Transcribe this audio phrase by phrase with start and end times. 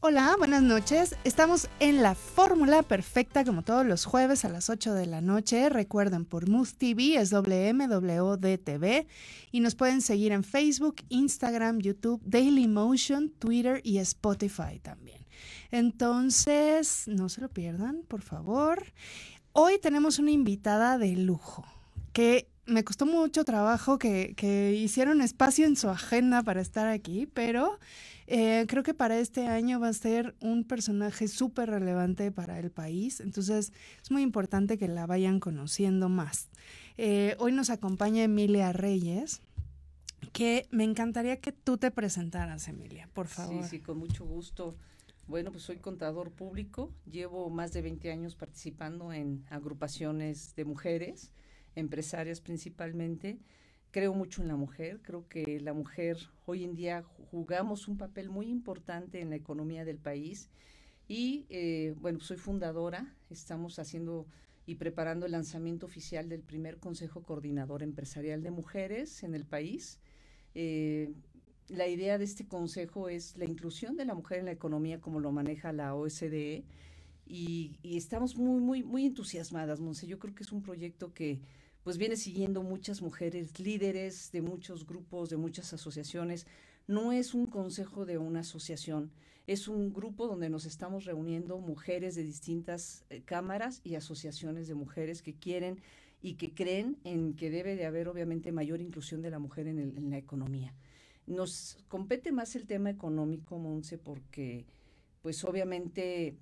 [0.00, 1.16] Hola, buenas noches.
[1.24, 5.68] Estamos en la fórmula perfecta como todos los jueves a las 8 de la noche.
[5.70, 9.08] Recuerden por Mood TV, es WMWDTV
[9.50, 15.26] y nos pueden seguir en Facebook, Instagram, YouTube, Dailymotion, Twitter y Spotify también.
[15.72, 18.92] Entonces, no se lo pierdan, por favor.
[19.52, 21.66] Hoy tenemos una invitada de lujo
[22.12, 27.26] que me costó mucho trabajo que, que hicieron espacio en su agenda para estar aquí,
[27.26, 27.80] pero
[28.30, 32.70] eh, creo que para este año va a ser un personaje súper relevante para el
[32.70, 36.50] país, entonces es muy importante que la vayan conociendo más.
[36.98, 39.40] Eh, hoy nos acompaña Emilia Reyes,
[40.34, 43.64] que me encantaría que tú te presentaras, Emilia, por favor.
[43.64, 44.76] Sí, sí, con mucho gusto.
[45.26, 51.32] Bueno, pues soy contador público, llevo más de 20 años participando en agrupaciones de mujeres,
[51.74, 53.38] empresarias principalmente.
[53.90, 58.28] Creo mucho en la mujer, creo que la mujer hoy en día jugamos un papel
[58.28, 60.50] muy importante en la economía del país
[61.08, 64.26] y eh, bueno, soy fundadora, estamos haciendo
[64.66, 69.98] y preparando el lanzamiento oficial del primer Consejo Coordinador Empresarial de Mujeres en el país.
[70.54, 71.14] Eh,
[71.68, 75.18] la idea de este consejo es la inclusión de la mujer en la economía como
[75.18, 76.66] lo maneja la OSDE
[77.24, 80.06] y, y estamos muy, muy, muy entusiasmadas, Monse.
[80.06, 81.40] Yo creo que es un proyecto que
[81.88, 86.46] pues viene siguiendo muchas mujeres líderes de muchos grupos, de muchas asociaciones.
[86.86, 89.10] No es un consejo de una asociación,
[89.46, 94.74] es un grupo donde nos estamos reuniendo mujeres de distintas eh, cámaras y asociaciones de
[94.74, 95.80] mujeres que quieren
[96.20, 99.78] y que creen en que debe de haber obviamente mayor inclusión de la mujer en,
[99.78, 100.74] en la economía.
[101.26, 104.66] Nos compete más el tema económico, Monse, porque
[105.22, 106.36] pues obviamente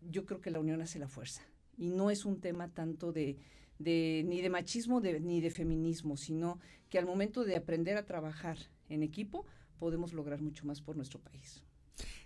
[0.00, 1.42] yo creo que la unión hace la fuerza
[1.76, 3.36] y no es un tema tanto de
[3.78, 8.58] de, ni de machismo ni de feminismo, sino que al momento de aprender a trabajar
[8.88, 9.44] en equipo
[9.78, 11.65] podemos lograr mucho más por nuestro país.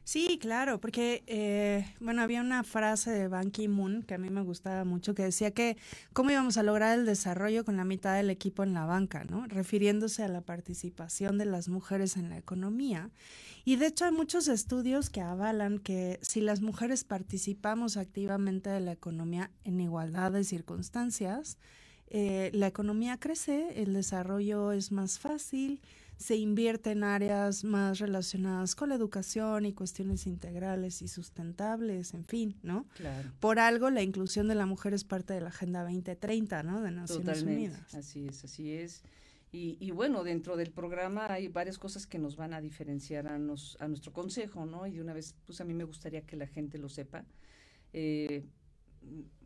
[0.02, 4.40] Sí, claro, porque, eh, bueno, había una frase de Ban Ki-moon que a mí me
[4.40, 5.76] gustaba mucho, que decía que
[6.12, 9.46] cómo íbamos a lograr el desarrollo con la mitad del equipo en la banca, ¿no?
[9.46, 13.10] Refiriéndose a la participación de las mujeres en la economía.
[13.64, 18.80] Y de hecho hay muchos estudios que avalan que si las mujeres participamos activamente de
[18.80, 21.56] la economía en igualdad de circunstancias,
[22.08, 25.80] eh, la economía crece, el desarrollo es más fácil,
[26.20, 32.26] se invierte en áreas más relacionadas con la educación y cuestiones integrales y sustentables, en
[32.26, 32.86] fin, ¿no?
[32.94, 33.30] Claro.
[33.40, 36.82] Por algo la inclusión de la mujer es parte de la Agenda 2030, ¿no?
[36.82, 37.70] De Naciones Totalmente.
[37.70, 37.94] Unidas.
[37.94, 39.02] Así es, así es.
[39.50, 43.38] Y, y, bueno, dentro del programa hay varias cosas que nos van a diferenciar a,
[43.38, 44.86] nos, a nuestro consejo, ¿no?
[44.86, 47.24] Y de una vez, pues a mí me gustaría que la gente lo sepa.
[47.94, 48.44] Eh,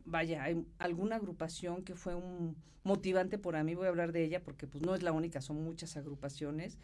[0.05, 4.23] vaya, hay alguna agrupación que fue un motivante por a mí, voy a hablar de
[4.23, 6.77] ella porque pues no es la única, son muchas agrupaciones,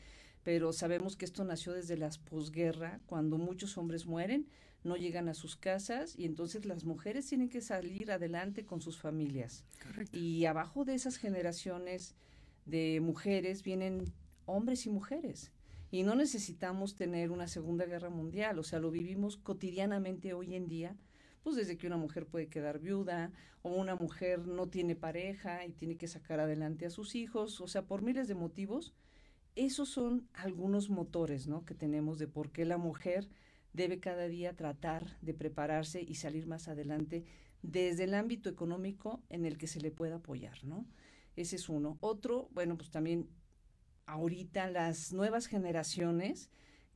[0.44, 4.48] pero sabemos que esto nació desde las posguerra, cuando muchos hombres mueren,
[4.84, 8.98] no llegan a sus casas y entonces las mujeres tienen que salir adelante con sus
[8.98, 9.64] familias.
[9.84, 10.18] Correcto.
[10.18, 12.16] Y abajo de esas generaciones
[12.66, 14.12] de mujeres vienen
[14.48, 15.52] hombres y mujeres.
[15.92, 20.68] Y no necesitamos tener una Segunda Guerra Mundial, o sea, lo vivimos cotidianamente hoy en
[20.68, 20.96] día
[21.44, 23.32] pues desde que una mujer puede quedar viuda
[23.62, 27.68] o una mujer no tiene pareja y tiene que sacar adelante a sus hijos, o
[27.68, 28.94] sea, por miles de motivos,
[29.56, 31.66] esos son algunos motores, ¿no?
[31.66, 33.28] Que tenemos de por qué la mujer
[33.74, 37.26] debe cada día tratar de prepararse y salir más adelante
[37.62, 40.86] desde el ámbito económico en el que se le pueda apoyar, ¿no?
[41.36, 41.98] Ese es uno.
[42.02, 43.30] Otro, bueno, pues también
[44.06, 46.50] ahorita las nuevas generaciones,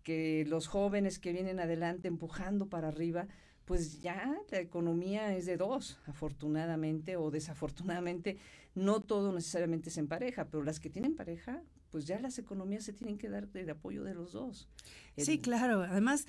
[0.04, 3.28] que los jóvenes que vienen adelante empujando para arriba,
[3.66, 8.38] pues ya la economía es de dos, afortunadamente o desafortunadamente,
[8.76, 11.62] no todo necesariamente es en pareja, pero las que tienen pareja,
[11.92, 14.68] pues ya las economías se tienen que dar de apoyo de los dos.
[15.18, 15.82] Sí, claro.
[15.82, 16.26] Además,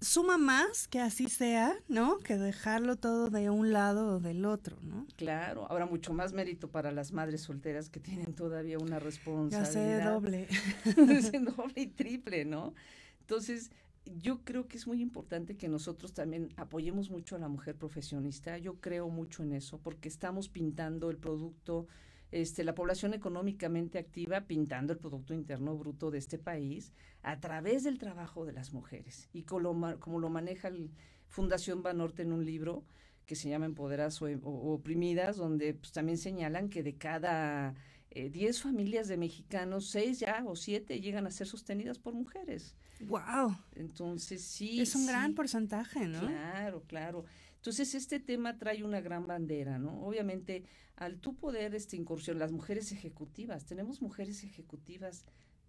[0.00, 2.18] suma más que así sea, ¿no?
[2.20, 5.06] Que dejarlo todo de un lado o del otro, ¿no?
[5.16, 9.72] Claro, ahora mucho más mérito para las madres solteras que tienen todavía una Ya responsabilidad.
[9.72, 10.48] sé, doble.
[11.56, 12.74] doble y triple, ¿no?
[13.20, 13.70] Entonces,
[14.16, 18.58] yo creo que es muy importante que nosotros también apoyemos mucho a la mujer profesionista.
[18.58, 21.86] Yo creo mucho en eso porque estamos pintando el producto,
[22.30, 27.84] este, la población económicamente activa pintando el Producto Interno Bruto de este país a través
[27.84, 29.28] del trabajo de las mujeres.
[29.32, 30.90] Y como como lo maneja el
[31.28, 32.84] Fundación Banorte en un libro
[33.26, 37.74] que se llama Empoderadas o, o Oprimidas, donde pues, también señalan que de cada
[38.10, 42.74] eh, 10 familias de mexicanos, 6 ya o 7 llegan a ser sostenidas por mujeres.
[43.00, 43.56] Wow.
[43.74, 44.80] Entonces, sí.
[44.80, 46.20] Es un gran porcentaje, ¿no?
[46.20, 47.24] Claro, claro.
[47.56, 50.04] Entonces, este tema trae una gran bandera, ¿no?
[50.04, 50.64] Obviamente,
[50.96, 55.24] al tú poder este, incursión, las mujeres ejecutivas, tenemos mujeres ejecutivas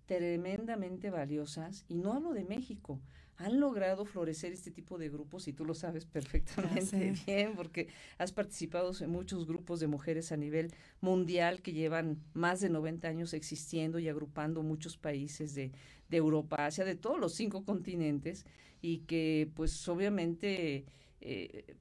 [0.06, 3.00] tremendamente valiosas, y no hablo de México,
[3.40, 7.88] han logrado florecer este tipo de grupos y tú lo sabes perfectamente bien porque
[8.18, 13.08] has participado en muchos grupos de mujeres a nivel mundial que llevan más de 90
[13.08, 15.72] años existiendo y agrupando muchos países de,
[16.10, 18.46] de Europa, Asia, de todos los cinco continentes
[18.82, 20.86] y que pues obviamente,
[21.22, 21.78] eh,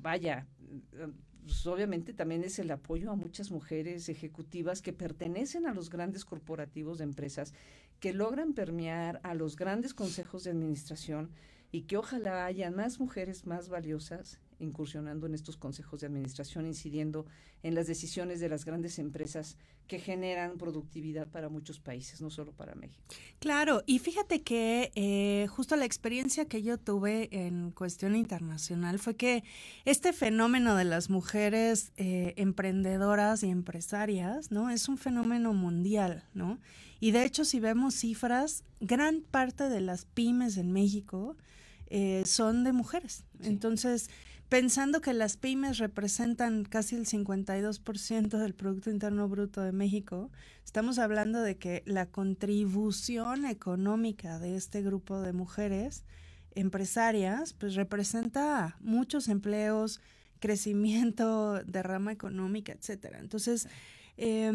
[0.00, 0.48] vaya,
[1.46, 6.24] pues, obviamente también es el apoyo a muchas mujeres ejecutivas que pertenecen a los grandes
[6.24, 7.54] corporativos de empresas
[8.00, 11.30] que logran permear a los grandes consejos de administración
[11.72, 17.26] y que ojalá haya más mujeres más valiosas incursionando en estos consejos de administración, incidiendo
[17.62, 19.56] en las decisiones de las grandes empresas
[19.86, 23.02] que generan productividad para muchos países, no solo para México.
[23.38, 29.14] Claro, y fíjate que eh, justo la experiencia que yo tuve en cuestión internacional fue
[29.14, 29.44] que
[29.84, 34.70] este fenómeno de las mujeres eh, emprendedoras y empresarias, ¿no?
[34.70, 36.58] Es un fenómeno mundial, ¿no?
[36.98, 41.36] Y de hecho, si vemos cifras, gran parte de las pymes en México
[41.88, 43.24] eh, son de mujeres.
[43.42, 44.10] Entonces,
[44.48, 50.30] pensando que las pymes representan casi el 52% del Producto Interno Bruto de México,
[50.64, 56.04] estamos hablando de que la contribución económica de este grupo de mujeres
[56.54, 60.00] empresarias, pues representa muchos empleos,
[60.38, 63.18] crecimiento de rama económica, etcétera.
[63.18, 63.68] Entonces,
[64.18, 64.50] eh,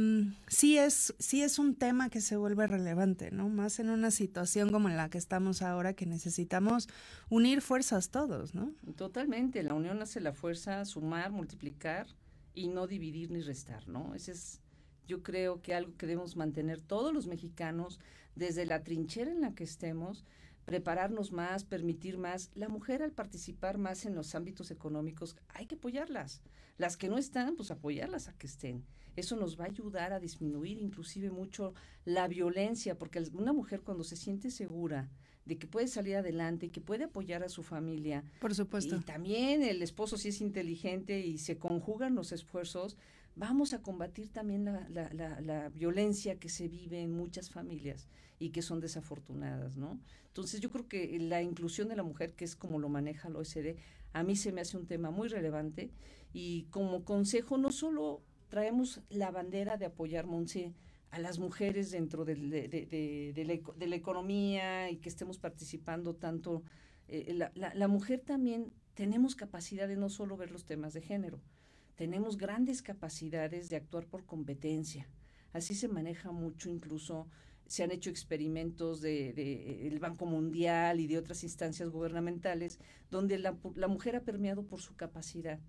[0.48, 3.48] sí, es, sí es un tema que se vuelve relevante, ¿no?
[3.50, 6.90] Más en una situación como en la que estamos ahora, que necesitamos
[7.30, 8.74] unir fuerzas todos, ¿no?
[8.96, 12.08] Totalmente, la unión hace la fuerza, sumar, multiplicar
[12.56, 14.16] y no dividir ni restar, ¿no?
[14.16, 14.62] Ese es,
[15.08, 18.00] yo creo que algo que debemos mantener todos los mexicanos
[18.36, 20.26] desde la trinchera en la que estemos,
[20.66, 22.52] prepararnos más, permitir más.
[22.56, 26.42] La mujer al participar más en los ámbitos económicos, hay que apoyarlas.
[26.78, 28.86] Las que no están, pues apoyarlas a que estén.
[29.16, 31.74] Eso nos va a ayudar a disminuir inclusive mucho
[32.06, 35.10] la violencia, porque una mujer cuando se siente segura
[35.46, 38.24] de que puede salir adelante y que puede apoyar a su familia.
[38.40, 38.96] Por supuesto.
[38.96, 42.98] Y también el esposo si es inteligente y se conjugan los esfuerzos,
[43.36, 48.08] vamos a combatir también la, la, la, violencia que se vive en muchas familias
[48.40, 50.00] y que son desafortunadas, ¿no?
[50.28, 53.40] Entonces yo creo que la inclusión de la mujer, que es como lo maneja la
[53.40, 53.76] OSD,
[54.14, 55.92] a mí se me hace un tema muy relevante
[56.34, 60.74] y como consejo no solo traemos la bandera de apoyar, Monse,
[61.10, 66.64] a las mujeres dentro de, de, la, economía y que estemos participando tanto.
[67.08, 71.42] Eh, la, mujer también tenemos capacidad de no solo ver los temas de género,
[72.02, 75.08] tenemos grandes capacidades de actuar por competencia.
[75.54, 77.28] Así se maneja mucho, incluso
[77.68, 82.80] se han hecho experimentos del de, el Banco Mundial y de otras instancias gubernamentales,
[83.12, 85.60] donde la, la mujer ha permeado por su capacidad.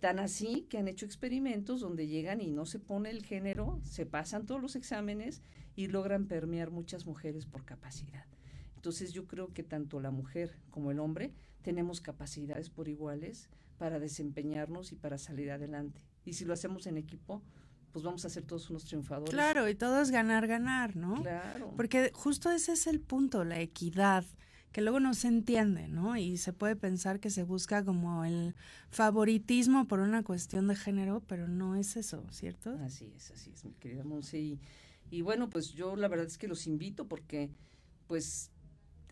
[0.00, 4.06] Tan así que han hecho experimentos donde llegan y no se pone el género, se
[4.06, 5.40] pasan todos los exámenes
[5.76, 8.26] y logran permear muchas mujeres por capacidad.
[8.74, 11.32] Entonces yo creo que tanto la mujer como el hombre
[11.62, 16.00] tenemos capacidades por iguales para desempeñarnos y para salir adelante.
[16.24, 17.42] Y si lo hacemos en equipo,
[17.92, 19.32] pues vamos a ser todos unos triunfadores.
[19.32, 21.22] Claro, y todo es ganar, ganar, ¿no?
[21.22, 21.72] Claro.
[21.76, 24.24] Porque justo ese es el punto, la equidad
[24.76, 26.18] que luego no se entiende, ¿no?
[26.18, 28.54] Y se puede pensar que se busca como el
[28.90, 32.76] favoritismo por una cuestión de género, pero no es eso, ¿cierto?
[32.82, 34.58] Así es, así es, mi querida Monse.
[35.10, 37.48] Y, bueno, pues yo la verdad es que los invito porque
[38.06, 38.50] pues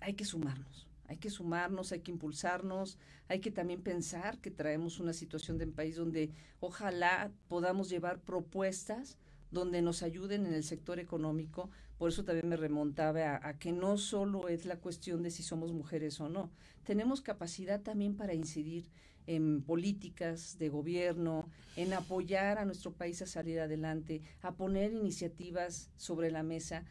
[0.02, 5.00] hay que sumarnos, hay que sumarnos, hay que impulsarnos, hay que también pensar que traemos
[5.00, 6.30] una situación de un país donde
[6.60, 9.18] ojalá podamos llevar propuestas
[9.50, 11.70] donde nos ayuden en el sector económico.
[11.96, 15.72] Por eso también me remontaba a, que no solo es la cuestión de si somos
[15.72, 16.50] mujeres o no.
[16.82, 18.90] Tenemos capacidad también para incidir
[19.26, 25.90] en políticas de gobierno, en apoyar a nuestro país a salir adelante, a poner iniciativas
[25.96, 26.84] sobre la mesa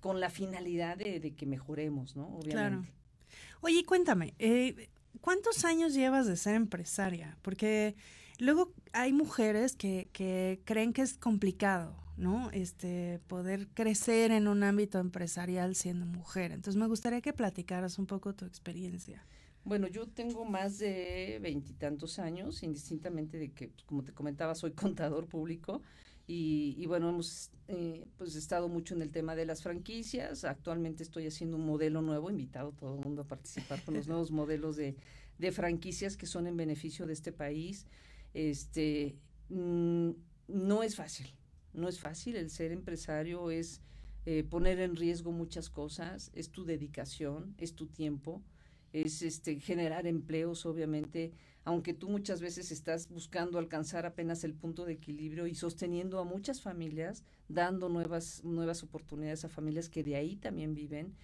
[0.00, 2.26] con la finalidad de, que mejoremos, ¿no?
[2.28, 2.52] Obviamente.
[2.52, 2.84] Claro.
[3.60, 4.88] Oye, cuéntame, eh,
[5.20, 7.36] ¿cuántos años llevas de ser empresaria?
[7.42, 7.96] Porque
[8.38, 12.50] luego hay mujeres que, que creen que es complicado, ¿no?
[12.52, 16.52] Este, poder crecer en un ámbito empresarial siendo mujer.
[16.52, 19.24] Entonces me gustaría que platicaras un poco tu experiencia.
[19.64, 24.70] Bueno, yo tengo más de veintitantos años, indistintamente de que, pues, como te comentaba, soy
[24.72, 25.82] contador público
[26.28, 30.44] y, bueno, hemos eh, pues estado mucho en el tema de las franquicias.
[30.44, 34.08] Actualmente estoy haciendo un modelo nuevo, invitado a todo el mundo a participar con los
[34.08, 34.96] nuevos modelos de,
[35.38, 37.86] de franquicias que son en beneficio de este país.
[38.34, 39.14] Este,
[39.50, 40.10] mm,
[40.48, 41.32] no es fácil,
[41.72, 43.80] no es fácil, el ser empresario es
[44.26, 48.42] eh, poner en riesgo muchas cosas, es tu dedicación, es tu tiempo,
[48.92, 51.32] es este, generar empleos, obviamente,
[51.66, 56.24] aunque tú muchas veces estás buscando alcanzar apenas el punto de equilibrio y sosteniendo a
[56.24, 61.16] muchas familias, dando nuevas, nuevas oportunidades a familias que de ahí también viven.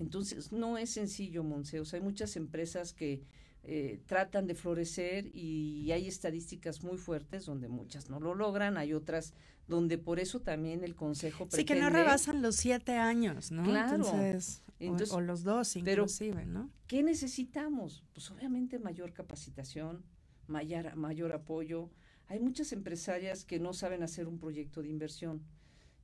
[0.00, 1.78] Entonces, no es sencillo, Monse.
[1.78, 3.22] O sea, hay muchas empresas que
[3.62, 8.94] eh, tratan de florecer y hay estadísticas muy fuertes donde muchas no lo logran, hay
[8.94, 9.32] otras
[9.68, 11.56] donde por eso también el consejo pretende...
[11.56, 13.62] Sí, que no rebasan los siete años, ¿no?
[13.62, 13.94] Claro.
[13.94, 16.70] Entonces, o, los dos inclusive, ¿no?
[16.86, 18.04] ¿Qué necesitamos?
[18.12, 20.04] Pues obviamente mayor capacitación,
[20.46, 21.90] mayor, mayor apoyo.
[22.26, 25.42] Hay muchas empresarias que no saben hacer un proyecto de inversión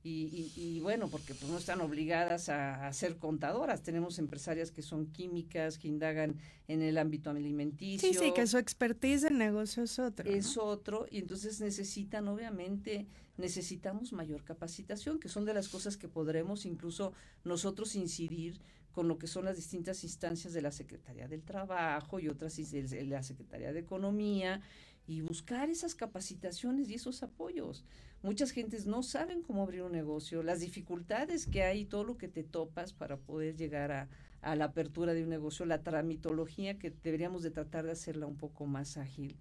[0.03, 3.83] y, y, bueno, porque pues no están obligadas a, ser contadoras.
[3.83, 8.11] Tenemos empresarias que son químicas, que indagan en el ámbito alimenticio.
[8.11, 10.27] Sí, sí, que su expertise en negocio es otro.
[10.27, 13.05] Es otro, y entonces necesitan, obviamente,
[13.41, 19.17] necesitamos mayor capacitación, que son de las cosas que podremos incluso nosotros incidir con lo
[19.17, 23.73] que son las distintas instancias de la Secretaría del Trabajo y otras de la Secretaría
[23.73, 24.61] de Economía
[25.07, 27.83] y buscar esas capacitaciones y esos apoyos.
[28.23, 32.27] Muchas gentes no saben cómo abrir un negocio, las dificultades que hay, todo lo que
[32.27, 37.43] te topas para poder llegar a, la apertura de un negocio, la tramitología que deberíamos
[37.43, 39.37] de tratar de hacerla un poco más ágil.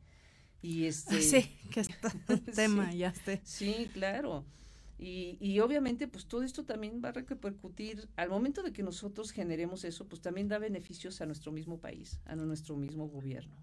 [0.62, 2.10] Y este, sí, que está
[2.54, 3.40] tema, ya esté.
[3.44, 4.44] Sí, claro.
[4.98, 9.30] Y, y, obviamente, pues todo esto también va a repercutir, al momento de que nosotros
[9.30, 13.56] generemos eso, pues también da beneficios a nuestro mismo país, a nuestro mismo gobierno.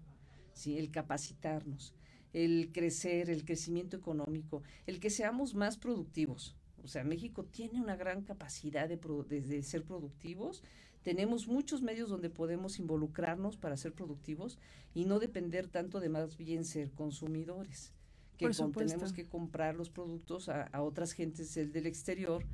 [0.52, 0.76] ¿sí?
[0.78, 1.94] El capacitarnos
[2.32, 6.56] el crecer, el crecimiento económico, el que seamos más productivos.
[6.82, 10.62] O sea, México tiene una gran capacidad de, ser productivos.
[11.02, 14.58] Tenemos muchos medios donde podemos involucrarnos para ser productivos
[14.94, 17.92] y no depender tanto de más bien ser consumidores,
[18.36, 22.44] que tenemos que comprar los productos a, otras gentes del exterior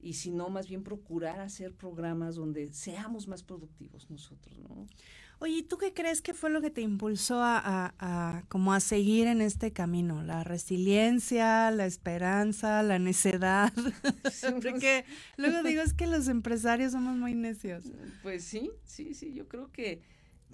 [0.00, 4.86] y sino más bien procurar hacer programas donde seamos más productivos nosotros, ¿no?
[5.40, 9.40] Oye, ¿tú qué crees que fue lo que te impulsó a, como a seguir en
[9.40, 10.22] este camino?
[10.22, 13.72] ¿La resiliencia, la esperanza, la necedad?
[14.62, 15.04] Porque
[15.36, 17.84] luego digo es que los empresarios somos muy necios.
[18.22, 20.00] Pues sí, sí, sí, yo creo que,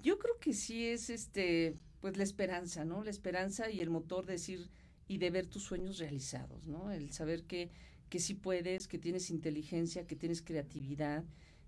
[0.01, 3.03] yo creo que sí es este, pues la esperanza, ¿no?
[3.03, 4.69] La esperanza y el motor de decir
[5.07, 6.91] y de ver tus sueños realizados, ¿no?
[6.91, 7.69] El saber que
[8.11, 11.23] que sí puedes, que tienes inteligencia, que tienes creatividad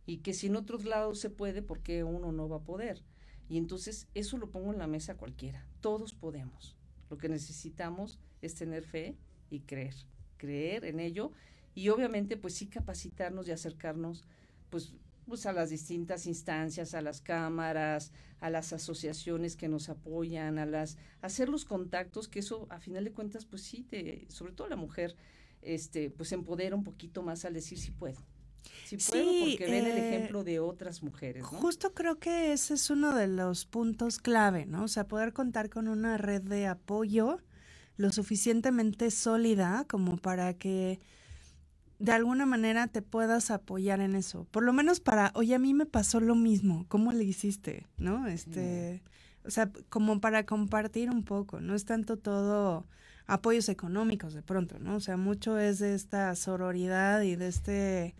[0.05, 3.01] y que si en otros lados se puede, ¿por qué uno no va a poder?
[3.47, 5.65] Y entonces eso lo pongo en la mesa cualquiera.
[5.79, 6.75] Todos podemos.
[7.09, 9.15] Lo que necesitamos es tener fe
[9.49, 9.95] y creer,
[10.35, 11.31] creer en ello
[11.75, 14.25] y obviamente pues sí capacitarnos y acercarnos
[14.69, 14.93] pues
[15.25, 20.65] pues a las distintas instancias, a las cámaras, a las asociaciones que nos apoyan, a
[20.65, 23.87] las hacer los contactos, que eso a final de cuentas pues sí
[24.27, 25.15] sobre todo la mujer
[25.65, 28.19] este, pues empodera un poquito más al decir si puedo.
[28.85, 31.43] Si puedo, porque ven el eh, ejemplo de otras mujeres.
[31.43, 34.83] Justo creo que ese es uno de los puntos clave, ¿no?
[34.83, 37.39] O sea, poder contar con una red de apoyo
[37.97, 40.99] lo suficientemente sólida como para que
[41.99, 44.45] de alguna manera te puedas apoyar en eso.
[44.51, 47.87] Por lo menos para, oye, a mí me pasó lo mismo, ¿cómo le hiciste?
[47.97, 48.27] ¿No?
[48.27, 49.03] Este,
[49.45, 52.87] o sea, como para compartir un poco, no es tanto todo
[53.27, 54.95] apoyos económicos de pronto, ¿no?
[54.95, 58.15] O sea, mucho es de esta sororidad y de este,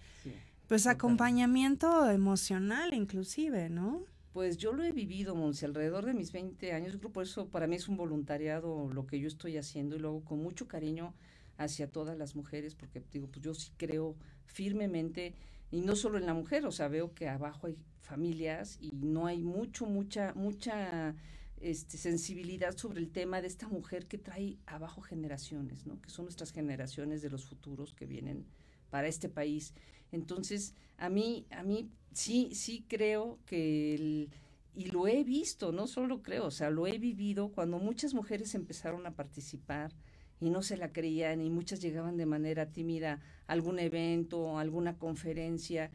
[0.67, 4.01] pues, acompañamiento emocional inclusive, ¿no?
[4.33, 6.93] Pues yo lo he vivido, Monse, alrededor de mis 20 años.
[6.93, 9.99] Yo creo por eso para mí es un voluntariado lo que yo estoy haciendo y
[9.99, 11.13] luego con mucho cariño
[11.57, 14.15] hacia todas las mujeres, porque digo, pues yo sí creo
[14.47, 15.35] firmemente,
[15.71, 19.27] y no solo en la mujer, o sea, veo que abajo hay familias y no
[19.27, 21.15] hay mucho, mucha, mucha
[21.57, 26.01] este, sensibilidad sobre el tema de esta mujer que trae abajo generaciones, ¿no?
[26.01, 28.45] que son nuestras generaciones de los futuros que vienen
[28.89, 29.73] para este país.
[30.11, 34.29] Entonces, a mí, a mí sí, sí creo que, el,
[34.75, 38.55] y lo he visto, no solo creo, o sea, lo he vivido cuando muchas mujeres
[38.55, 39.93] empezaron a participar
[40.39, 44.61] y no se la creían y muchas llegaban de manera tímida a algún evento, a
[44.61, 45.91] alguna conferencia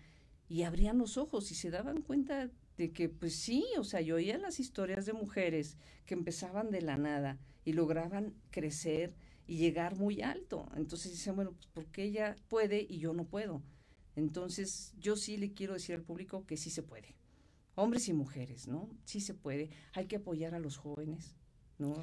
[0.48, 4.14] y abrían los ojos y se daban cuenta de que pues sí, o sea, yo
[4.14, 9.14] oía las historias de mujeres que empezaban de la nada y lograban crecer
[9.48, 10.68] y llegar muy alto.
[10.76, 13.62] Entonces dicen, bueno, pues porque ella puede y yo no puedo.
[14.14, 17.16] Entonces yo sí le quiero decir al público que sí se puede.
[17.74, 18.88] Hombres y mujeres, ¿no?
[19.04, 19.70] Sí se puede.
[19.94, 21.34] Hay que apoyar a los jóvenes,
[21.78, 21.94] ¿no?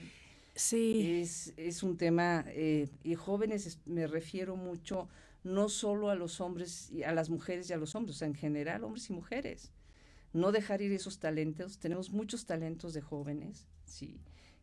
[0.55, 1.20] Sí.
[1.22, 5.08] Es, es un tema, eh, y jóvenes me refiero mucho
[5.44, 8.36] no solo a los hombres, a las mujeres y a los hombres, o sea, en
[8.36, 9.72] general, hombres y mujeres
[10.36, 11.80] no dejar ir esos talentos.
[11.80, 14.20] Tenemos muchos talentos de jóvenes, sí,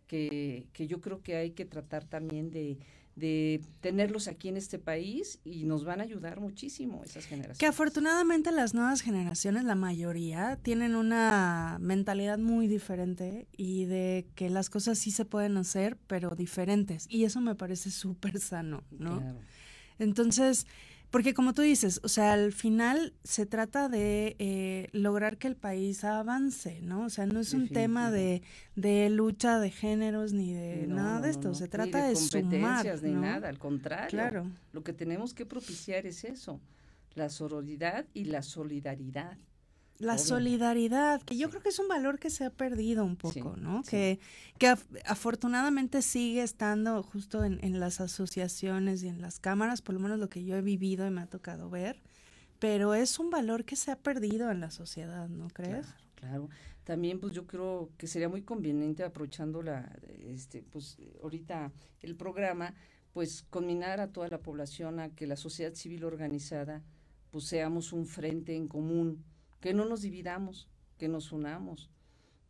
[0.06, 2.78] que, que yo creo que hay que tratar también de,
[3.16, 7.58] de tenerlos aquí en este país y nos van a ayudar muchísimo esas generaciones.
[7.58, 14.50] Que afortunadamente las nuevas generaciones, la mayoría, tienen una mentalidad muy diferente y de que
[14.50, 17.06] las cosas sí se pueden hacer, pero diferentes.
[17.08, 19.20] Y eso me parece súper sano, ¿no?
[19.20, 19.38] Claro.
[19.98, 20.66] Entonces,
[21.12, 25.56] porque como tú dices, o sea, al final se trata de eh, lograr que el
[25.56, 27.04] país avance, ¿no?
[27.04, 28.40] O sea, no es un tema de,
[28.76, 33.50] de, lucha de géneros ni de nada de esto, se trata de, competencias ni nada,
[33.50, 34.08] al contrario.
[34.08, 34.46] Claro.
[34.72, 36.60] Lo que tenemos que propiciar es eso,
[37.14, 39.36] la sororidad y la solidaridad.
[39.98, 43.56] La solidaridad, que yo creo que es un valor que se ha perdido un poco,
[43.56, 43.82] ¿no?
[43.84, 44.18] Que,
[44.58, 50.18] que afortunadamente sigue estando justo en, las asociaciones y en las cámaras, por lo menos
[50.18, 52.02] lo que yo he vivido y me ha tocado ver,
[52.58, 55.86] pero es un valor que se ha perdido en la sociedad, ¿no crees?
[55.86, 56.48] Claro, claro.
[56.84, 59.88] También pues yo creo que sería muy conveniente aprovechando la,
[60.26, 61.70] este, pues ahorita
[62.00, 62.74] el programa,
[63.12, 66.82] pues combinar a toda la población a que la sociedad civil organizada
[67.32, 69.24] pues seamos un frente en común,
[69.62, 71.88] que no nos dividamos, que nos unamos.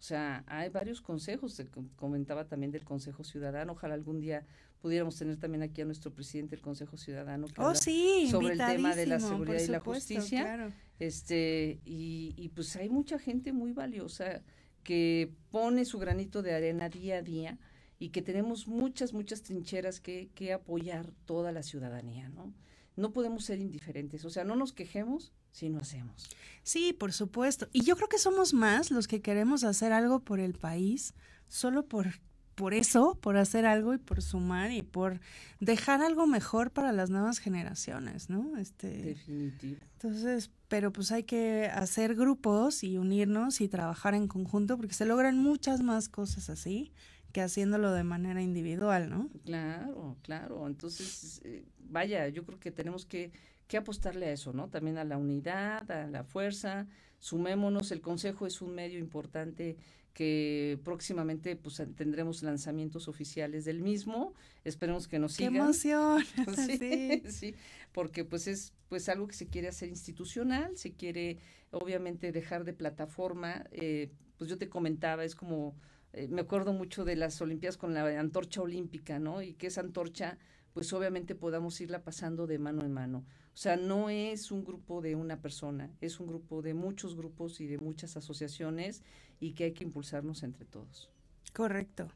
[0.01, 4.45] O sea, hay varios consejos, se comentaba también del Consejo Ciudadano, ojalá algún día
[4.81, 8.97] pudiéramos tener también aquí a nuestro presidente del Consejo Ciudadano oh, sí, sobre el tema
[8.97, 10.75] de la seguridad y la justicia.
[10.99, 14.43] Este, y, y pues hay mucha gente muy valiosa
[14.83, 17.59] que pone su granito de arena día a día
[18.01, 22.53] y que tenemos muchas, muchas trincheras que, que apoyar toda la ciudadanía, ¿no?
[22.97, 26.29] No podemos ser indiferentes, o sea, no nos quejemos, si no hacemos.
[26.63, 27.69] Sí, por supuesto.
[27.73, 31.15] Y yo creo que somos más los que queremos hacer algo por el país,
[31.49, 32.09] solo por,
[32.55, 35.21] por eso, por hacer algo y por sumar y por
[35.61, 38.57] dejar algo mejor para las nuevas generaciones, ¿no?
[38.57, 39.81] Este, Definitivo.
[39.95, 45.05] Entonces, pero pues hay que hacer grupos y unirnos y trabajar en conjunto porque se
[45.05, 46.93] logran muchas más cosas así
[47.33, 49.31] que haciéndolo de manera individual, ¿no?
[49.45, 50.67] Claro, claro.
[50.67, 53.33] Entonces, eh, vaya, yo creo que tenemos que
[53.73, 54.69] que apostarle a eso, ¿no?
[54.69, 56.87] También a la unidad, a la fuerza,
[57.21, 59.79] sumémonos, el Consejo es un medio importante
[60.13, 65.55] que próximamente pues tendremos lanzamientos oficiales del mismo, esperemos que nos sigan.
[65.55, 66.23] ¡Qué emoción!
[66.79, 67.55] sí, sí,
[67.93, 71.39] porque pues es pues algo que se quiere hacer institucional, se quiere
[71.71, 75.75] obviamente dejar de plataforma, eh, pues yo te comentaba, es como,
[76.13, 79.41] eh, me acuerdo mucho de las Olimpiadas con la antorcha olímpica, ¿no?
[79.41, 80.37] Y que esa antorcha
[80.75, 83.25] pues obviamente podamos irla pasando de mano en mano.
[83.55, 87.61] O sea, no es un grupo de una persona, es un grupo de muchos grupos
[87.61, 89.03] y de muchas asociaciones
[89.41, 91.11] y que hay que impulsarnos entre todos.
[91.53, 92.09] Correcto.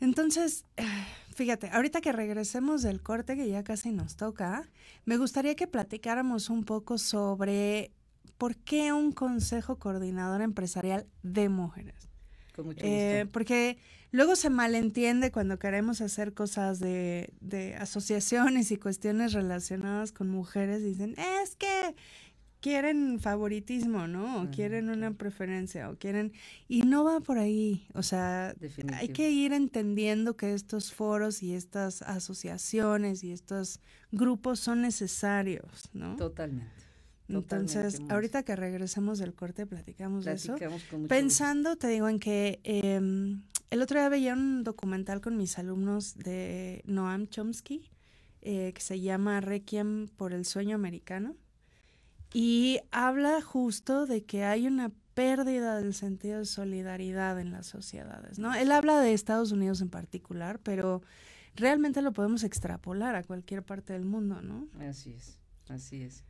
[0.00, 0.64] Entonces,
[1.34, 4.68] fíjate, ahorita que regresemos del corte que ya casi nos toca,
[5.04, 7.90] me gustaría que platicáramos un poco sobre
[8.38, 12.13] por qué un consejo coordinador empresarial de mujeres.
[12.54, 13.78] Con mucho eh, porque
[14.12, 20.84] luego se malentiende cuando queremos hacer cosas de, de asociaciones y cuestiones relacionadas con mujeres.
[20.84, 21.94] Dicen, es que
[22.64, 24.40] quieren favoritismo, ¿no?
[24.40, 26.32] O quieren una preferencia, o quieren...
[26.66, 27.86] Y no va por ahí.
[27.92, 28.54] O sea,
[28.94, 33.80] hay que ir entendiendo que estos foros y estas asociaciones y estos
[34.12, 36.16] grupos son necesarios, ¿no?
[36.16, 36.83] Totalmente.
[37.28, 40.56] Entonces, ahorita que regresemos del corte, platicamos, de eso.
[41.08, 46.16] Pensando, te digo, en que em, el otro día veía un documental con mis alumnos
[46.16, 47.90] de Noam Chomsky,
[48.42, 51.34] eh, que se llama Requiem por el sueño americano,
[52.32, 58.38] y habla justo de que hay una pérdida del sentido de solidaridad en las sociedades,
[58.38, 58.52] ¿no?
[58.54, 61.00] Él habla de Estados Unidos en particular, pero
[61.54, 64.68] realmente lo podemos extrapolar a cualquier parte del mundo, ¿no?
[64.80, 66.24] Así es, así es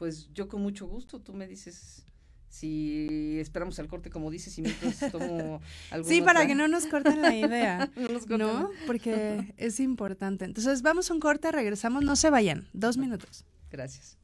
[0.00, 2.06] pues yo con mucho gusto, tú me dices
[2.48, 5.60] si esperamos al corte como dices y mientras tomo
[5.90, 6.08] algo.
[6.08, 7.90] Sí, para que no nos corten la idea,
[8.28, 10.46] no, Porque es importante.
[10.46, 13.44] Entonces vamos a un corte, regresamos, no se vayan, dos minutos.
[13.70, 14.16] Gracias.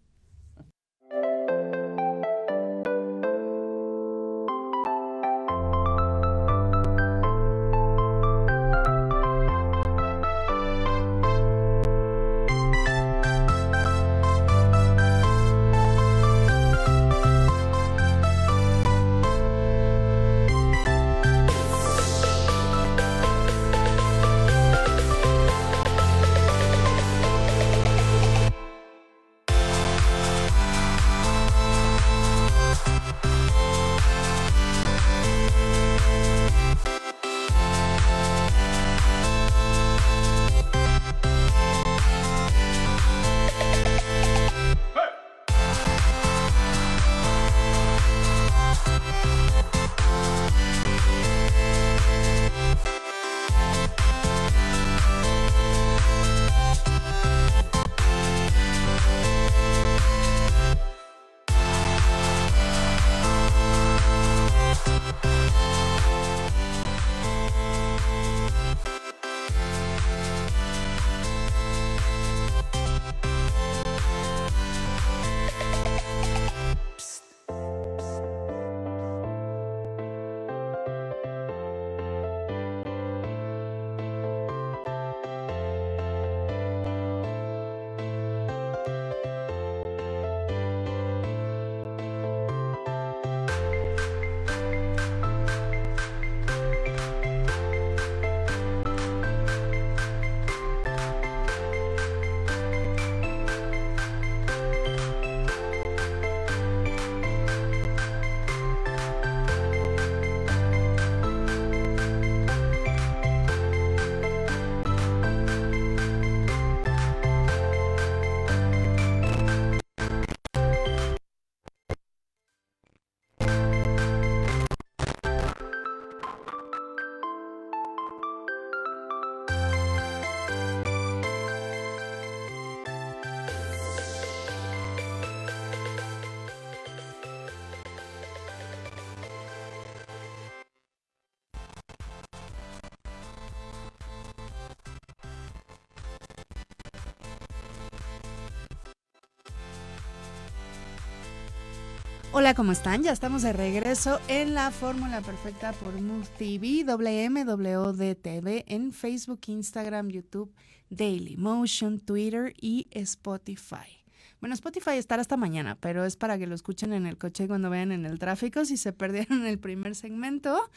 [152.38, 153.02] Hola, ¿cómo están?
[153.02, 160.10] Ya estamos de regreso en la Fórmula Perfecta por Mood TV, WMWDTV en Facebook, Instagram,
[160.10, 160.54] YouTube,
[160.90, 164.04] Daily Motion, Twitter y Spotify.
[164.38, 167.70] Bueno, Spotify estará hasta mañana, pero es para que lo escuchen en el coche cuando
[167.70, 170.70] vean en el tráfico si se perdieron el primer segmento.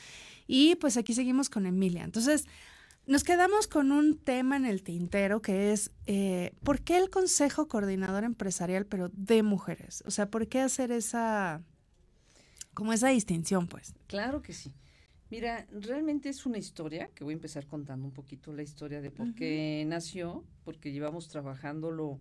[0.48, 2.06] Y pues aquí seguimos con Emilia.
[2.06, 2.46] Entonces,
[3.10, 7.68] nos quedamos con un tema en el tintero que es eh, ¿por qué el Consejo
[7.68, 10.04] Coordinador Empresarial, pero de mujeres?
[10.06, 11.64] O sea, ¿por qué hacer esa,
[12.76, 13.96] como esa distinción, pues?
[14.06, 14.72] Claro que sí.
[15.32, 19.10] Mira, realmente es una historia que voy a empezar contando un poquito la historia de
[19.10, 22.20] por qué nació, porque llevamos trabajándolo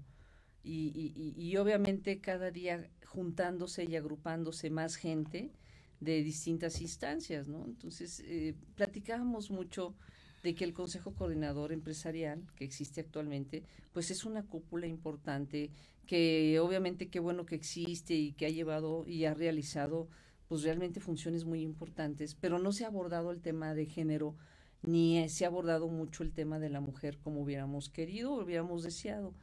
[0.63, 5.53] y, y, y, obviamente cada día juntándose y agrupándose más gente
[6.01, 7.67] de distintas instancias, ¿no?
[7.67, 9.95] Entonces, eh, platicábamos mucho
[10.43, 15.71] de que el Consejo Coordinador Empresarial que existe actualmente, pues es una cúpula importante
[16.07, 20.09] que obviamente qué bueno que existe y que ha llevado y ha realizado
[20.49, 24.35] pues realmente funciones muy importantes, pero no se ha abordado el tema de género
[24.83, 28.83] ni se ha abordado mucho el tema de la mujer como hubiéramos querido o hubiéramos
[28.83, 29.35] deseado.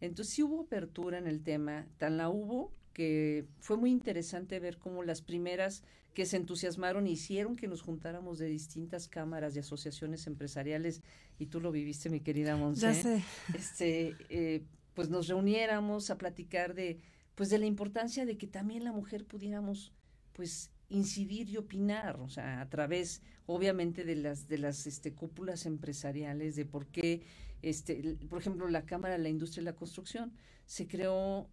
[0.00, 4.78] Entonces sí hubo apertura en el tema, tan la hubo que fue muy interesante ver
[4.78, 5.82] cómo las primeras
[6.14, 11.02] que se entusiasmaron hicieron que nos juntáramos de distintas cámaras y asociaciones empresariales
[11.38, 12.80] y tú lo viviste mi querida Monse.
[12.86, 13.24] Ya sé.
[13.54, 14.62] Este, eh,
[14.94, 17.00] pues nos reuniéramos a platicar de
[17.34, 19.92] pues de la importancia de que también la mujer pudiéramos
[20.32, 25.66] pues incidir y opinar, o sea, a través obviamente de las de las este cúpulas
[25.66, 27.22] empresariales de por qué
[27.62, 30.32] este por ejemplo la Cámara de la Industria y la Construcción
[30.66, 31.48] se creó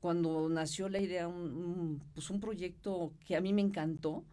[0.00, 4.24] cuando nació la idea, un, pues un proyecto que a mí me encantó,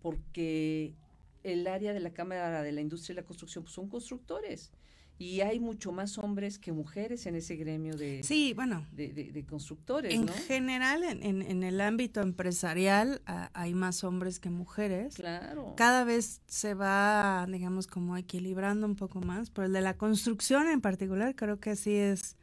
[0.00, 0.94] porque
[1.42, 4.72] el área de la Cámara de la Industria y la Construcción pues son constructores.
[5.16, 10.12] Y hay mucho más hombres que mujeres en ese gremio de, sí, bueno, de, constructores.
[10.12, 15.14] En general, en, en, el ámbito empresarial hay más hombres que mujeres.
[15.14, 15.74] Claro.
[15.76, 20.66] Cada vez se va, digamos, como equilibrando un poco más, pero el de la construcción
[20.66, 22.36] en particular creo que sí es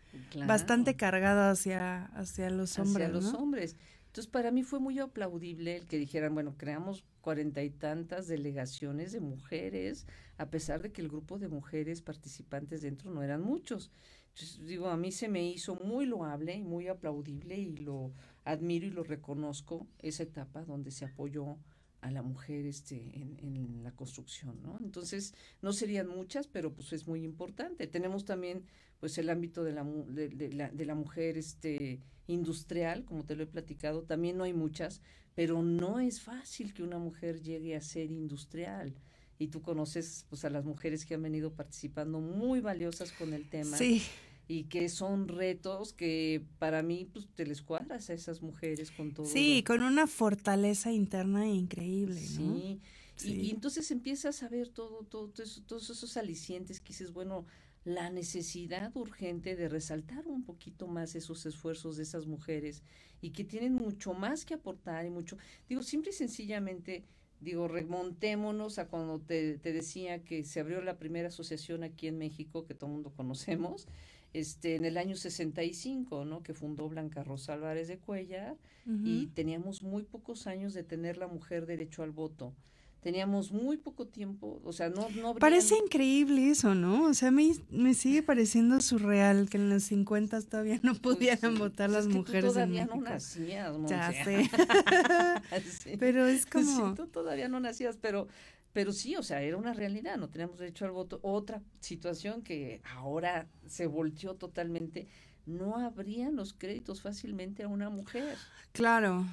[0.48, 3.08] bastante cargado hacia, hacia los hombres.
[3.08, 3.76] Hacia los hombres.
[4.08, 9.14] Entonces, para mí fue muy aplaudible el que dijeran, bueno, creamos cuarenta y tantas delegaciones
[9.14, 10.06] de mujeres,
[10.38, 13.90] a pesar de que el grupo de mujeres participantes dentro no eran muchos.
[14.34, 18.12] Entonces, digo, a mí se me hizo muy loable y muy aplaudible y lo
[18.44, 21.58] admiro y lo reconozco, esa etapa donde se apoyó
[22.02, 24.78] a la mujer este en, la construcción, ¿no?
[24.82, 27.88] Entonces, no serían muchas, pero pues es muy importante.
[27.88, 28.66] Tenemos también
[29.00, 33.44] pues el ámbito de la, de, la, de la mujer este industrial, como te lo
[33.44, 35.02] he platicado, también no hay muchas,
[35.36, 38.94] pero no es fácil que una mujer llegue a ser industrial.
[39.38, 43.50] Y tú conoces pues a las mujeres que han venido participando muy valiosas con el
[43.50, 43.76] tema.
[43.78, 44.04] Sí.
[44.52, 49.14] Y que son retos que para mí pues te les cuadras a esas mujeres con
[49.14, 49.26] todo.
[49.26, 52.58] Sí, con una fortaleza interna increíble, ¿no?
[52.58, 52.82] Sí.
[53.24, 57.46] Y, y, entonces empiezas a ver todo, todo, todo todos esos alicientes que dices, bueno,
[57.84, 62.84] la necesidad urgente de resaltar un poquito más esos esfuerzos de esas mujeres
[63.22, 65.38] y que tienen mucho más que aportar y mucho,
[65.68, 67.06] digo, simple y sencillamente,
[67.40, 72.18] digo, remontémonos a cuando te, te decía que se abrió la primera asociación aquí en
[72.18, 73.88] México, que todo el mundo conocemos,
[74.34, 76.44] este, en el año 65, ¿no?
[76.44, 78.58] Que fundó Blanca Rosa Álvarez de Cuellar
[79.04, 82.54] y teníamos muy pocos años de tener la mujer derecho al voto
[83.02, 85.10] teníamos muy poco tiempo, o sea, no...
[85.10, 87.06] no Parece increíble eso, ¿no?
[87.06, 91.18] O sea, a mí me sigue pareciendo surreal que en los 50 todavía no pues
[91.18, 92.46] pudieran votar pues las es que mujeres.
[92.46, 94.50] Tú todavía no nacías, Ya sé.
[96.00, 96.94] Pero es como...
[96.94, 98.28] tú todavía no nacías, pero...
[98.74, 101.20] Pero sí, o sea, era una realidad, no teníamos derecho al voto.
[101.24, 105.08] Otra situación que ahora se volteó totalmente,
[105.46, 108.38] no habrían los créditos fácilmente a una mujer.
[108.72, 109.26] Claro.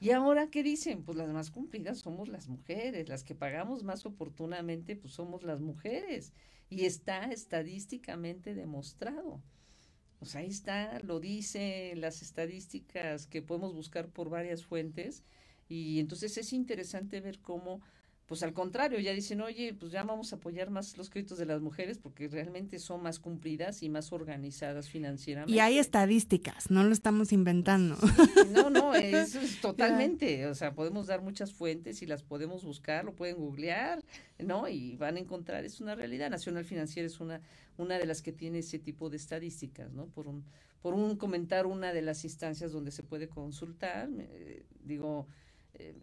[0.00, 1.02] ¿Y ahora qué dicen?
[1.02, 5.60] Pues las más cumplidas somos las mujeres, las que pagamos más oportunamente, pues somos las
[5.60, 6.32] mujeres.
[6.68, 9.42] Y está estadísticamente demostrado.
[10.20, 15.24] O sea, ahí está, lo dicen las estadísticas que podemos buscar por varias fuentes.
[15.68, 17.80] Y entonces es interesante ver cómo
[18.26, 21.44] pues al contrario, ya dicen, oye, pues ya vamos a apoyar más los créditos de
[21.44, 25.54] las mujeres porque realmente son más cumplidas y más organizadas financieramente.
[25.54, 27.96] Y hay estadísticas, no lo estamos inventando.
[28.50, 33.04] no, no, eso es totalmente, o sea, podemos dar muchas fuentes y las podemos buscar,
[33.04, 34.02] lo pueden googlear,
[34.38, 34.68] ¿no?
[34.68, 36.30] Y van a encontrar, es una realidad.
[36.30, 37.42] Nacional Financiera es una,
[37.76, 40.06] una de las que tiene ese tipo de estadísticas, ¿no?
[40.06, 40.44] Por un,
[40.80, 44.08] por un comentar una de las instancias donde se puede consultar,
[44.82, 45.26] digo,
[45.74, 45.94] eh,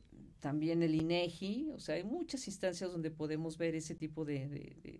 [0.42, 4.48] también el INEGI, o sea, hay muchas instancias donde podemos ver ese tipo de,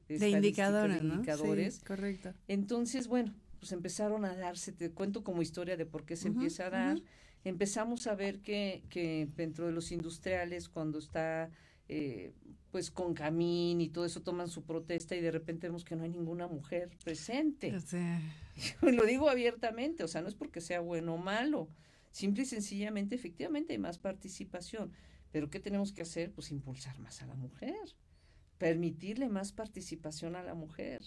[0.08, 1.02] de, de, indicadores.
[1.02, 1.80] indicadores.
[1.80, 2.34] correcto.
[2.48, 6.68] Entonces, bueno, pues empezaron a darse, te cuento como historia de por qué se empieza
[6.68, 7.02] a dar.
[7.44, 11.50] empezamos a ver que, que dentro de los industriales, cuando está
[11.90, 12.32] eh,
[12.72, 16.04] pues con Camín y todo eso toman su protesta y de repente vemos que no
[16.04, 17.74] hay ninguna mujer presente.
[18.82, 21.68] Lo digo abiertamente, o sea, no es porque sea bueno o malo,
[22.12, 24.94] simple y sencillamente, efectivamente hay más participación,
[25.32, 26.32] pero ¿qué tenemos que hacer?
[26.32, 27.96] Pues impulsar más a la mujer,
[28.58, 31.02] permitirle más participación a la mujer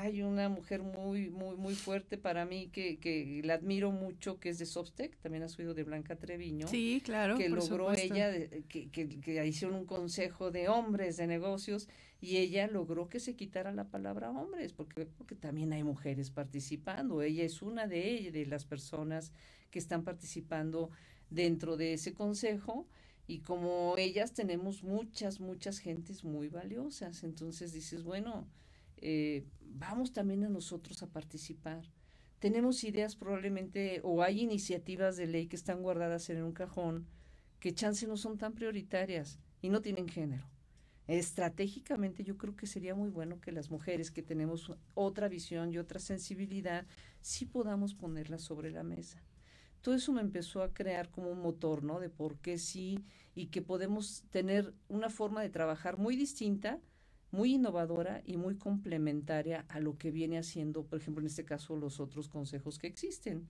[0.00, 4.48] hay una mujer muy, muy, muy fuerte para mí que, que la admiro mucho, que
[4.48, 6.68] es de Sostec, también ha subido de Blanca Treviño.
[6.68, 7.36] Sí, claro.
[7.36, 8.32] Que logró ella,
[8.68, 11.88] que, que, que, hicieron un consejo de hombres de negocios
[12.20, 17.22] y ella logró que se quitara la palabra hombres, porque, porque también hay mujeres participando.
[17.22, 19.32] Ella es una de ellas, de las personas
[19.70, 20.90] que están participando
[21.30, 22.86] dentro de ese consejo
[23.28, 27.22] y como ellas tenemos muchas, muchas gentes muy valiosas.
[27.24, 28.48] Entonces dices, bueno,
[28.96, 31.84] eh, vamos también a nosotros a participar.
[32.38, 37.06] Tenemos ideas probablemente o hay iniciativas de ley que están guardadas en un cajón
[37.60, 40.48] que chance no son tan prioritarias y no tienen género.
[41.06, 45.76] Estratégicamente yo creo que sería muy bueno que las mujeres que tenemos otra visión y
[45.76, 46.86] otra sensibilidad
[47.20, 49.22] sí podamos ponerlas sobre la mesa.
[49.82, 52.00] Todo eso me empezó a crear como un motor, ¿no?
[52.00, 56.80] De por qué sí y que podemos tener una forma de trabajar muy distinta,
[57.30, 61.76] muy innovadora y muy complementaria a lo que viene haciendo, por ejemplo, en este caso,
[61.76, 63.48] los otros consejos que existen.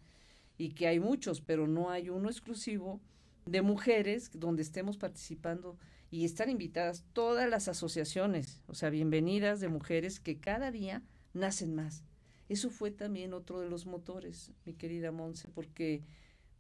[0.59, 3.01] Y que hay muchos, pero no hay uno exclusivo
[3.47, 5.79] de mujeres donde estemos participando
[6.11, 11.75] y están invitadas todas las asociaciones, o sea, bienvenidas de mujeres que cada día nacen
[11.75, 12.05] más.
[12.49, 16.03] Eso fue también otro de los motores, mi querida Monse, porque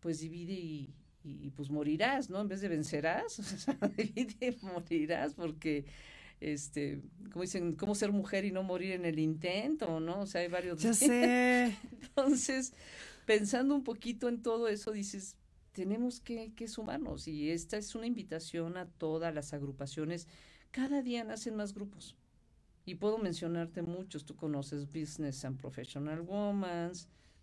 [0.00, 2.40] pues divide y, y, pues morirás, ¿no?
[2.40, 5.86] En vez de vencerás, o sea, divide y morirás, porque
[6.40, 7.00] este,
[7.32, 10.20] como dicen, cómo ser mujer y no morir en el intento, ¿no?
[10.20, 10.80] O sea, hay varios.
[10.80, 11.76] Ya sé.
[12.02, 12.74] Entonces,
[13.24, 15.36] pensando un poquito en todo eso, dices,
[15.72, 20.28] tenemos que, que sumarnos y esta es una invitación a todas las agrupaciones.
[20.70, 22.17] Cada día nacen más grupos
[22.88, 24.24] y puedo mencionarte muchos.
[24.24, 26.92] Tú conoces Business and Professional Women,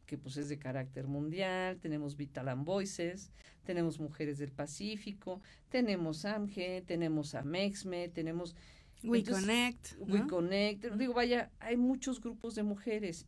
[0.07, 3.31] que pues es de carácter mundial, tenemos Vital and Voices,
[3.63, 8.55] tenemos Mujeres del Pacífico, tenemos AMGE, tenemos AMEXME, tenemos
[9.03, 9.93] We Connect.
[9.99, 10.85] We Connect.
[10.95, 13.27] Digo, vaya, hay muchos grupos de mujeres.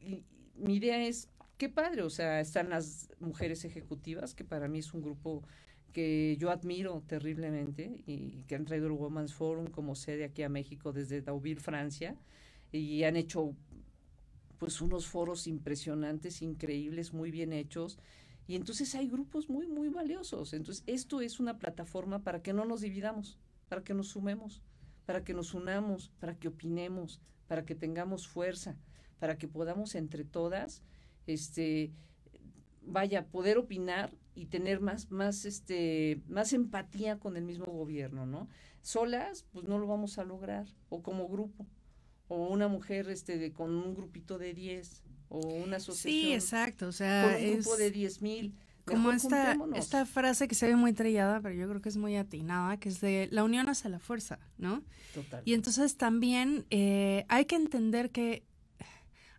[0.00, 1.28] Y mi idea es,
[1.58, 5.42] qué padre, o sea, están las mujeres ejecutivas, que para mí es un grupo
[5.92, 10.48] que yo admiro terriblemente y que han traído el Women's Forum como sede aquí a
[10.48, 12.16] México desde Deauville, Francia,
[12.72, 13.54] y han hecho
[14.58, 17.98] pues unos foros impresionantes, increíbles, muy bien hechos.
[18.46, 20.52] Y entonces hay grupos muy, muy valiosos.
[20.52, 24.62] Entonces, esto es una plataforma para que no nos dividamos, para que nos sumemos
[25.08, 28.76] para que nos unamos, para que opinemos, para que tengamos fuerza,
[29.18, 30.82] para que podamos entre todas,
[31.26, 31.92] este,
[32.82, 38.48] vaya, poder opinar y tener más, más, este, más empatía con el mismo gobierno, ¿no?
[38.82, 41.66] Solas, pues no lo vamos a lograr, o como grupo,
[42.28, 46.12] o una mujer, este, con un grupito de 10, o una asociación.
[46.12, 50.54] Sí, exacto, o sea, con un grupo de 10 mil como esta, esta frase que
[50.54, 53.44] se ve muy trillada, pero yo creo que es muy atinada, que es de la
[53.44, 54.82] unión hace la fuerza, ¿no?
[55.12, 55.42] Total.
[55.44, 58.44] Y entonces también eh, hay que entender que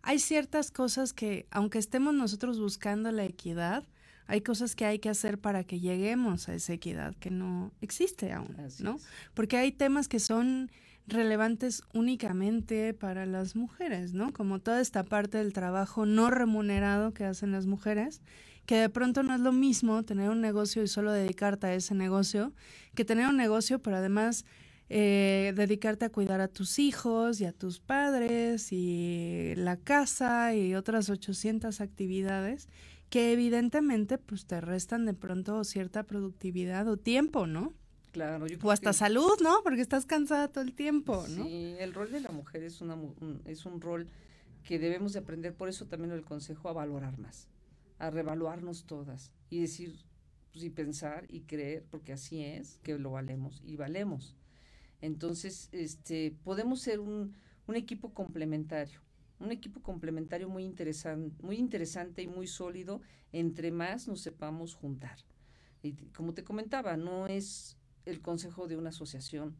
[0.02, 3.84] hay ciertas cosas que, aunque estemos nosotros buscando la equidad,
[4.30, 8.32] hay cosas que hay que hacer para que lleguemos a esa equidad que no existe
[8.32, 9.00] aún, ¿no?
[9.34, 10.70] Porque hay temas que son
[11.08, 14.32] relevantes únicamente para las mujeres, ¿no?
[14.32, 18.22] Como toda esta parte del trabajo no remunerado que hacen las mujeres
[18.66, 21.96] que de pronto no es lo mismo tener un negocio y solo dedicarte a ese
[21.96, 22.52] negocio
[22.94, 24.44] que tener un negocio, pero además
[24.90, 30.76] eh, dedicarte a cuidar a tus hijos y a tus padres y la casa y
[30.76, 32.68] otras 800 actividades
[33.10, 37.74] que evidentemente pues te restan de pronto cierta productividad o tiempo, ¿no?
[38.12, 39.60] Claro, o hasta salud, ¿no?
[39.62, 41.44] Porque estás cansada todo el tiempo, ¿no?
[41.44, 42.96] Sí, el rol de la mujer es, una,
[43.44, 44.08] es un rol
[44.64, 47.50] que debemos de aprender, por eso también el consejo a valorar más
[48.00, 49.94] a revaluarnos todas y decir
[50.52, 54.34] pues, y pensar y creer, porque así es, que lo valemos y valemos.
[55.00, 59.00] Entonces, este, podemos ser un, un equipo complementario,
[59.40, 63.00] un equipo complementario muy interesante, muy interesante y muy sólido,
[63.32, 65.18] entre más nos sepamos juntar.
[65.82, 69.56] Y como te comentaba, no es el consejo de una asociación,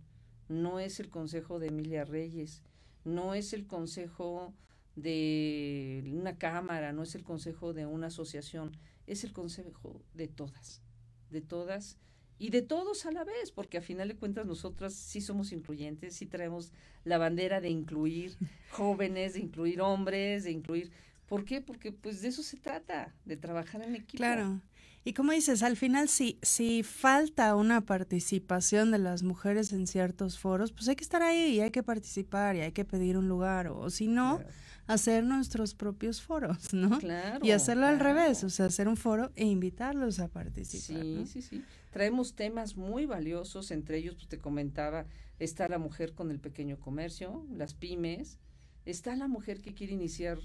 [0.48, 2.62] no es el consejo de Emilia Reyes,
[3.04, 4.54] no es el consejo
[4.96, 10.82] de una cámara, no es el consejo de una asociación, es el consejo de todas,
[11.30, 11.96] de todas
[12.40, 16.16] y de todos a la vez, porque a final de cuentas nosotras sí somos incluyentes,
[16.16, 16.72] sí traemos
[17.05, 18.35] la bandera de incluir
[18.70, 20.90] jóvenes, de incluir hombres, de incluir...
[21.26, 21.61] ¿Por qué?
[21.61, 24.16] Porque pues de eso se trata, de trabajar en equipo.
[24.16, 24.61] Claro.
[25.05, 30.38] Y como dices, al final si, si falta una participación de las mujeres en ciertos
[30.38, 33.29] foros, pues hay que estar ahí y hay que participar y hay que pedir un
[33.29, 34.40] lugar o, si no,
[34.87, 36.98] hacer nuestros propios foros, ¿no?
[36.98, 37.44] Claro.
[37.44, 41.03] Y hacerlo al revés, o sea, hacer un foro e invitarlos a participar.
[41.03, 41.64] Sí, sí, sí.
[41.90, 45.07] Traemos temas muy valiosos, entre ellos, pues te comentaba,
[45.38, 48.38] está la mujer con el pequeño comercio, las pymes,
[48.85, 50.38] está la mujer que quiere iniciar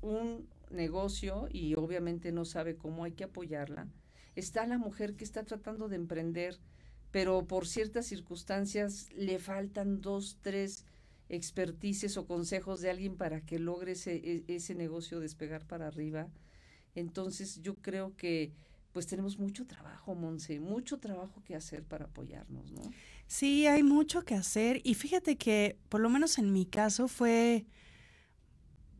[0.00, 3.88] un negocio y obviamente no sabe cómo hay que apoyarla.
[4.34, 6.58] Está la mujer que está tratando de emprender,
[7.10, 10.84] pero por ciertas circunstancias le faltan dos, tres
[11.28, 16.28] expertices o consejos de alguien para que logre ese, e, ese negocio despegar para arriba.
[16.94, 18.52] Entonces yo creo que
[18.92, 22.82] pues tenemos mucho trabajo, Monse, mucho trabajo que hacer para apoyarnos, ¿no?
[23.26, 27.66] Sí, hay mucho que hacer y fíjate que por lo menos en mi caso fue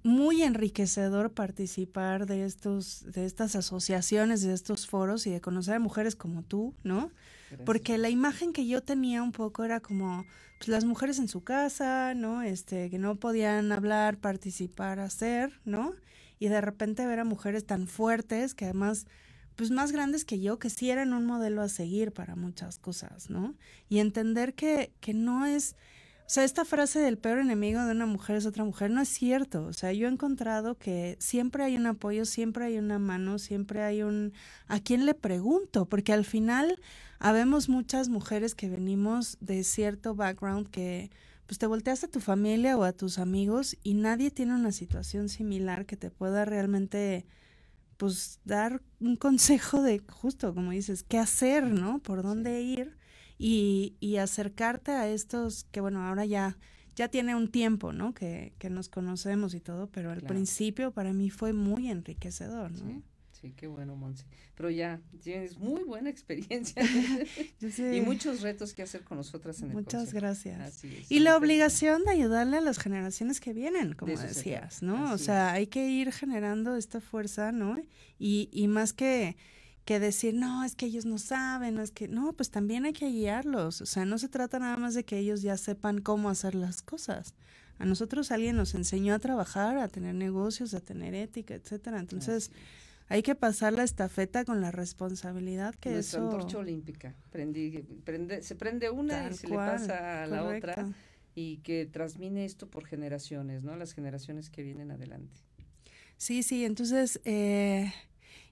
[0.03, 5.81] muy enriquecedor participar de estos, de estas asociaciones, de estos foros y de conocer a
[5.81, 7.11] mujeres como tú, ¿no?
[7.64, 10.24] Porque la imagen que yo tenía un poco era como
[10.59, 12.42] pues, las mujeres en su casa, ¿no?
[12.42, 15.94] Este, que no podían hablar, participar, hacer, ¿no?
[16.38, 19.07] Y de repente ver a mujeres tan fuertes que además
[19.59, 23.29] pues más grandes que yo, que sí eran un modelo a seguir para muchas cosas,
[23.29, 23.57] ¿no?
[23.88, 25.75] Y entender que, que no es,
[26.21, 29.09] o sea, esta frase del peor enemigo de una mujer es otra mujer no es
[29.09, 29.66] cierto.
[29.66, 33.83] O sea, yo he encontrado que siempre hay un apoyo, siempre hay una mano, siempre
[33.83, 34.33] hay un...
[34.68, 35.87] ¿A quién le pregunto?
[35.87, 36.79] Porque al final
[37.18, 41.11] habemos muchas mujeres que venimos de cierto background que
[41.47, 45.29] pues te volteas a tu familia o a tus amigos y nadie tiene una situación
[45.29, 47.27] similar que te pueda realmente
[47.99, 51.99] pues dar un consejo de justo como dices, qué hacer, ¿no?
[51.99, 52.97] Por dónde ir
[53.37, 56.57] y, y acercarte a estos que, bueno, ahora ya,
[56.97, 58.15] ya tiene un tiempo, ¿no?
[58.15, 62.89] Que, que nos conocemos y todo, pero al principio para mí fue muy enriquecedor, ¿no?
[62.89, 63.03] Sí.
[63.57, 64.25] Qué bueno, Monse.
[64.55, 66.83] Pero ya tienes muy buena experiencia
[67.93, 70.83] y muchos retos que hacer con nosotras en el Muchas gracias.
[71.09, 75.13] y la obligación de ayudarle a las generaciones que vienen, como decías, ¿no?
[75.13, 77.81] o sea, hay que ir generando esta fuerza, ¿no?
[78.19, 79.37] Y, y más que
[79.89, 82.93] que decir, no, es que ellos no saben, no es que, no, pues también hay
[82.93, 86.29] que guiarlos, o sea, no se trata nada más de que ellos ya sepan cómo
[86.29, 87.33] hacer las cosas.
[87.79, 92.01] A nosotros alguien nos enseñó a trabajar, a tener negocios, a tener ética, etcétera.
[92.01, 92.51] Entonces,
[93.09, 96.31] hay que pasar la estafeta con la responsabilidad que Nuestra eso...
[96.31, 100.88] antorcha olímpica, prende, se prende una y se le pasa a la otra
[101.35, 103.77] y que transmine esto por generaciones, ¿no?
[103.77, 105.40] Las generaciones que vienen adelante.
[106.16, 107.21] Sí, sí, entonces...
[107.25, 107.93] Eh,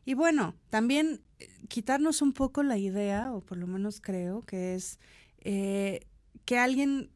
[0.05, 4.77] y bueno, también eh, quitarnos un poco la idea, o por lo menos creo, que
[4.77, 5.01] es
[5.41, 6.07] eh,
[6.45, 7.11] que alguien,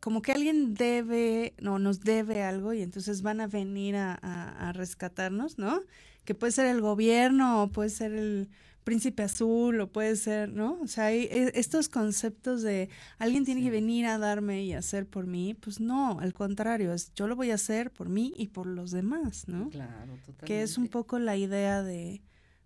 [0.00, 4.72] como que alguien debe, no, nos debe algo y entonces van a venir a, a
[4.72, 5.82] rescatarnos, ¿no?
[6.26, 8.50] Que puede ser el gobierno o puede ser el
[8.86, 10.78] príncipe azul o puede ser, ¿no?
[10.80, 15.06] O sea, hay e, estos conceptos de alguien tiene que venir a darme y hacer
[15.06, 18.46] por mí, pues no, al contrario, es yo lo voy a hacer por mí y
[18.46, 19.70] por los demás, ¿no?
[19.70, 20.46] Claro, totalmente.
[20.46, 22.22] Que es un poco la idea de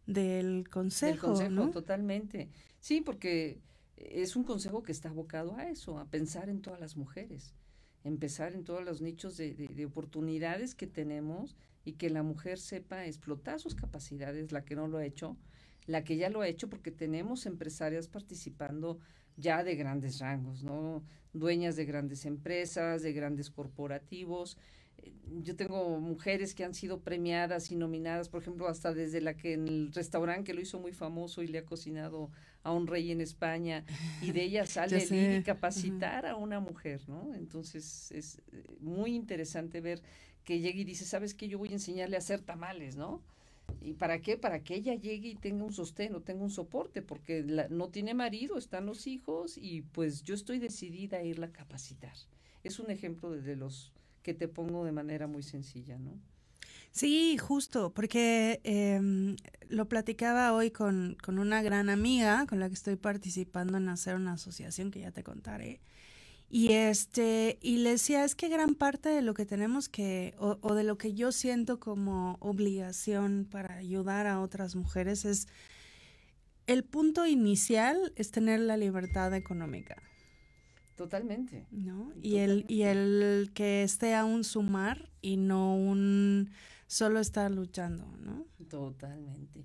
[0.07, 2.51] del consejo, del consejo, totalmente.
[2.81, 3.63] Sí, porque
[3.97, 7.55] es un consejo que está abocado a eso, a pensar en todas las mujeres,
[8.05, 13.07] empezar en todos los nichos de, de oportunidades que tenemos y que la mujer sepa
[13.07, 15.37] explotar sus capacidades, la que no lo ha hecho,
[15.87, 18.99] la que ya lo ha hecho porque tenemos empresarias participando
[19.37, 21.03] ya de grandes rangos, ¿no?
[21.33, 24.59] Dueñas de grandes empresas, de grandes corporativos.
[24.99, 25.13] Eh,
[25.43, 29.55] yo tengo mujeres que han sido premiadas y nominadas, por ejemplo, hasta desde la que
[29.55, 32.31] en el restaurante que lo hizo muy famoso y le ha cocinado
[32.63, 33.85] a un rey en España,
[34.21, 37.35] y de ella sale el y capacitar a una mujer, ¿no?
[37.35, 40.03] Entonces es eh, muy interesante ver
[40.45, 41.49] que llegue y dice, ¿sabes qué?
[41.49, 43.21] Yo voy a enseñarle a hacer tamales, ¿no?
[43.81, 44.37] ¿Y para qué?
[44.37, 48.15] Para que ella llegue y tenga un sostén o tenga un soporte, porque no tiene
[48.15, 52.13] marido, están los hijos y pues yo estoy decidida a irla a capacitar.
[52.63, 56.19] Es un ejemplo de, los que te pongo de manera muy sencilla, ¿no?
[56.93, 59.37] Sí, justo, porque em,
[59.69, 64.17] lo platicaba hoy con, con una gran amiga con la que estoy participando en hacer
[64.17, 65.81] una asociación que ya te contaré.
[66.53, 70.59] Y este, y le decía, es que gran parte de lo que tenemos que, o,
[70.63, 75.47] o, de lo que yo siento como obligación para ayudar a otras mujeres es,
[76.67, 80.03] el punto inicial es tener la libertad económica.
[80.97, 81.67] Totalmente.
[81.71, 82.13] ¿No?
[82.21, 86.51] Y el, y el que esté a un sumar y no un
[86.89, 88.45] solo estar luchando, ¿no?
[88.69, 89.65] Totalmente.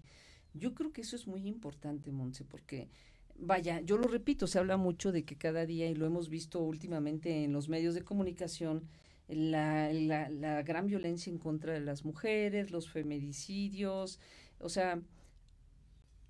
[0.53, 2.89] Yo creo que eso es muy importante, Monse, porque
[3.37, 6.61] vaya, yo lo repito, se habla mucho de que cada día, y lo hemos visto
[6.61, 8.87] últimamente en los medios de comunicación,
[9.27, 14.19] la, gran violencia en contra de las mujeres, los feminicidios,
[14.59, 15.01] o sea,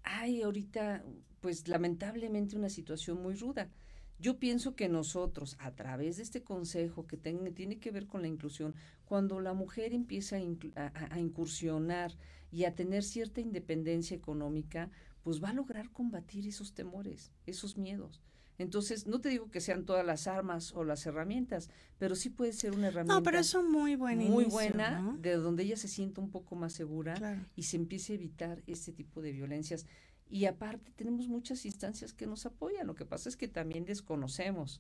[0.04, 1.04] hay ahorita,
[1.42, 3.70] pues lamentablemente, una situación muy ruda.
[4.18, 8.30] Yo pienso que nosotros, a través de este consejo que tiene que ver con la
[8.30, 12.14] inclusión, cuando la mujer empieza a, incursionar
[12.52, 14.90] y a tener cierta independencia económica,
[15.26, 18.22] pues va a lograr combatir esos temores, esos miedos.
[18.60, 22.54] Entonces, no te digo que sean todas las armas o las herramientas, pero sí puede
[22.54, 23.16] ser una herramienta.
[23.16, 24.24] No, pero eso muy buena.
[24.24, 28.18] Muy buena, de donde ella se sienta un poco más segura y se empiece a
[28.18, 29.88] evitar este tipo de violencias.
[30.30, 32.86] Y aparte tenemos muchas instancias que nos apoyan.
[32.86, 34.80] Lo que pasa es que también desconocemos.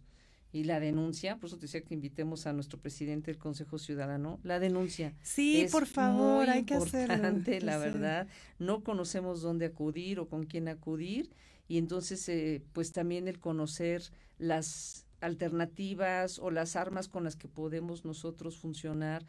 [0.51, 4.39] Y la denuncia, por eso te decía que invitemos a nuestro presidente del Consejo Ciudadano,
[4.43, 5.13] la denuncia.
[5.21, 7.41] Sí, por favor, hay que hacerlo.
[7.61, 8.27] la verdad.
[8.57, 11.29] No conocemos dónde acudir o con quién acudir.
[11.67, 14.03] Y entonces, eh, pues también el conocer
[14.37, 19.25] las alternativas o las armas con las que podemos nosotros funcionar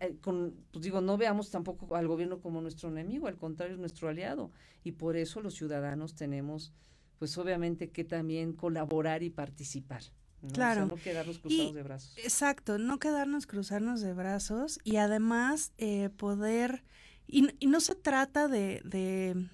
[0.00, 3.80] eh, con, pues digo, no veamos tampoco al gobierno como nuestro enemigo, al contrario, es
[3.80, 4.50] nuestro aliado.
[4.84, 6.72] Y por eso los ciudadanos tenemos,
[7.18, 10.02] pues obviamente, que también colaborar y participar.
[10.52, 10.86] Claro.
[10.86, 12.14] no quedarnos cruzados de brazos.
[12.18, 16.82] Exacto, no quedarnos cruzarnos de brazos y además eh, poder,
[17.26, 19.48] y, y, no se trata de, de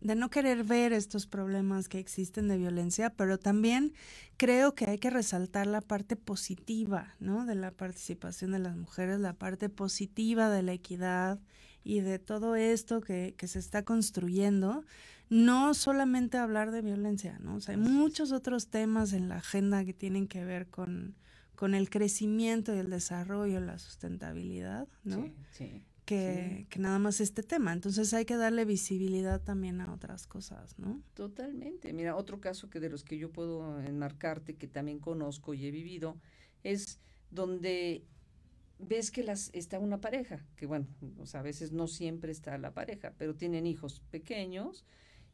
[0.00, 3.94] de no querer ver estos problemas que existen de violencia, pero también
[4.36, 7.44] creo que hay que resaltar la parte positiva, ¿no?
[7.46, 11.40] De la participación de las mujeres, la parte positiva de la equidad
[11.84, 14.84] y de todo esto que, que se está construyendo.
[15.30, 17.56] No solamente hablar de violencia, ¿no?
[17.56, 21.16] O sea, hay muchos otros temas en la agenda que tienen que ver con,
[21.54, 25.24] con el crecimiento y el desarrollo, la sustentabilidad, ¿no?
[25.24, 27.72] Sí, sí que, nada más este tema.
[27.74, 31.02] Entonces hay que darle visibilidad también a otras cosas, ¿no?
[31.12, 31.92] Totalmente.
[31.92, 35.70] Mira, otro caso que de los que yo puedo enmarcarte, que también conozco y he
[35.70, 36.16] vivido,
[36.64, 36.98] es
[37.30, 38.06] donde
[38.78, 40.86] ves que las está una pareja, que bueno,
[41.18, 44.84] o sea, a veces no siempre está la pareja, pero tienen hijos pequeños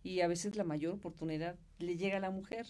[0.02, 2.66] y a veces la mayor oportunidad le llega a la mujer.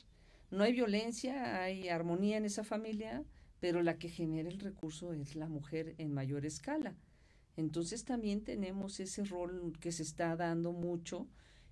[0.50, 3.24] No hay violencia, hay armonía en esa familia,
[3.60, 6.94] pero la que genera el recurso es la mujer en mayor escala.
[7.56, 11.28] Entonces también tenemos ese rol que se está dando mucho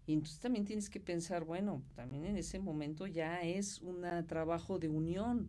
[0.07, 4.79] y entonces también tienes que pensar, bueno, también en ese momento ya es un trabajo
[4.79, 5.49] de unión.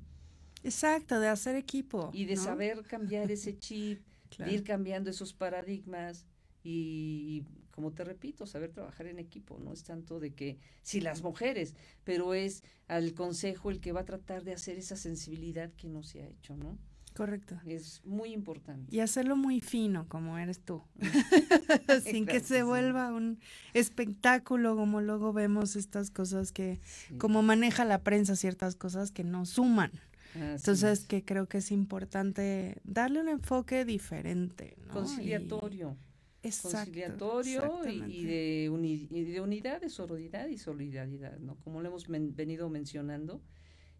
[0.63, 2.09] Exacto, de hacer equipo.
[2.13, 4.01] Y de saber cambiar ese chip,
[4.37, 6.25] de ir cambiando esos paradigmas
[6.63, 9.59] y, como te repito, saber trabajar en equipo.
[9.59, 14.01] No es tanto de que si las mujeres, pero es al consejo el que va
[14.01, 16.77] a tratar de hacer esa sensibilidad que no se ha hecho, ¿no?
[17.15, 17.59] Correcto.
[17.65, 18.93] Es muy importante.
[18.95, 20.81] Y hacerlo muy fino, como eres tú,
[22.03, 23.39] sin que se vuelva un
[23.73, 26.79] espectáculo, como luego vemos estas cosas que,
[27.19, 29.91] como maneja la prensa ciertas cosas que no suman.
[30.35, 34.77] Entonces, que creo que es importante darle un enfoque diferente.
[34.91, 35.97] Conciliatorio.
[36.45, 38.69] Exacto, conciliatorio y, de
[39.09, 41.55] y de unidad, de sororidad y solidaridad, ¿no?
[41.63, 43.41] Como lo hemos venido mencionando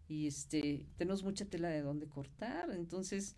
[0.08, 3.36] y este tenemos mucha tela de dónde cortar, entonces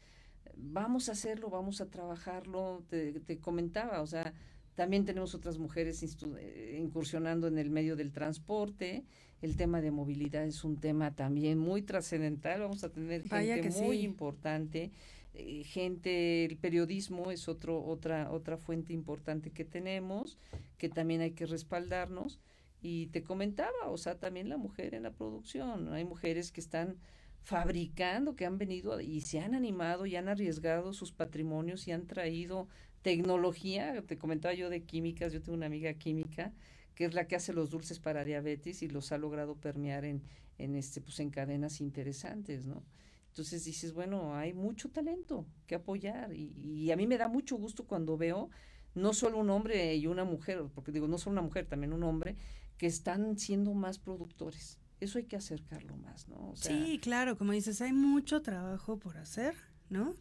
[0.56, 4.34] vamos a hacerlo, vamos a trabajarlo, te, te comentaba, o sea,
[4.74, 6.02] también tenemos otras mujeres
[6.38, 9.04] eh, incursionando en el medio del transporte.
[9.42, 12.60] El tema de movilidad es un tema también muy trascendental.
[12.60, 14.90] Vamos a tener gente muy importante.
[15.34, 20.38] Eh, gente, el periodismo es otro, otra, otra fuente importante que tenemos,
[20.78, 22.40] que también hay que respaldarnos.
[22.80, 25.92] Y te comentaba, o sea, también la mujer en la producción.
[25.92, 26.96] Hay mujeres que están
[27.42, 32.06] fabricando, que han venido y se han animado y han arriesgado sus patrimonios y han
[32.06, 32.68] traído
[33.02, 34.02] tecnología.
[34.06, 36.52] Te comentaba yo de químicas, yo tengo una amiga química
[36.96, 40.22] que es la que hace los dulces para diabetes y los ha logrado permear en,
[40.58, 42.82] en este, pues en cadenas interesantes, ¿no?
[43.28, 47.86] Entonces dices, bueno, hay mucho talento que apoyar y, a mí me da mucho gusto
[47.86, 48.48] cuando veo
[48.94, 52.02] no solo un hombre y una mujer, porque digo, no solo una mujer, también un
[52.02, 52.34] hombre,
[52.78, 54.78] que están siendo más productores.
[55.00, 56.54] Eso hay que acercarlo más, ¿no?
[56.56, 59.54] sí, claro, como dices, hay mucho trabajo por hacer,
[59.90, 60.14] ¿no?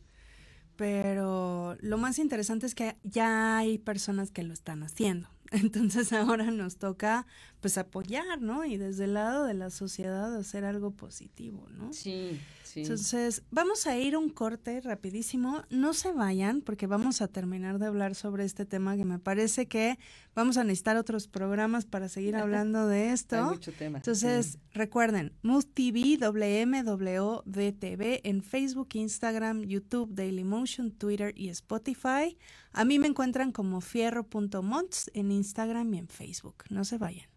[0.75, 5.29] Pero lo más interesante es que ya hay personas que lo están haciendo.
[5.55, 7.25] Entonces ahora nos toca
[7.59, 8.65] pues apoyar, ¿no?
[8.65, 11.93] Y desde el lado de la sociedad hacer algo positivo, ¿no?
[11.93, 12.39] Sí,
[12.81, 15.63] entonces, vamos a ir un corte rapidísimo.
[15.69, 19.67] No se vayan porque vamos a terminar de hablar sobre este tema que me parece
[19.67, 19.97] que
[20.33, 23.37] vamos a necesitar otros programas para seguir hablando de esto.
[23.37, 23.99] Hay mucho tema.
[23.99, 32.37] Entonces, recuerden, Mood TV, WMWDTV en Facebook, Instagram, YouTube, Dailymotion, Twitter y Spotify.
[32.77, 36.65] A mí me encuentran como fierro.monts en Instagram y en Facebook.
[36.69, 37.34] No se vayan.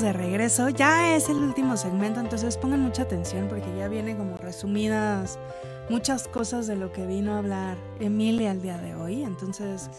[0.00, 4.16] Estamos de regreso, ya es el último segmento, entonces pongan mucha atención porque ya viene
[4.16, 5.38] como resumidas
[5.90, 9.22] muchas cosas de lo que vino a hablar Emilia al día de hoy.
[9.22, 9.90] Entonces,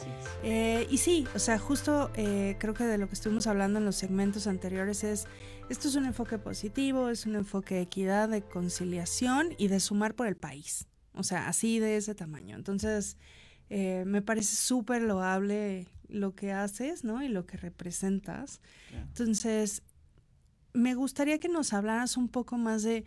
[0.43, 3.85] eh, y sí, o sea, justo eh, creo que de lo que estuvimos hablando en
[3.85, 5.27] los segmentos anteriores es,
[5.69, 10.15] esto es un enfoque positivo, es un enfoque de equidad, de conciliación y de sumar
[10.15, 10.87] por el país.
[11.13, 12.55] O sea, así de ese tamaño.
[12.55, 13.17] Entonces,
[13.69, 17.23] eh, me parece súper loable lo que haces, ¿no?
[17.23, 18.61] Y lo que representas.
[18.91, 19.83] Entonces,
[20.73, 23.05] me gustaría que nos hablaras un poco más de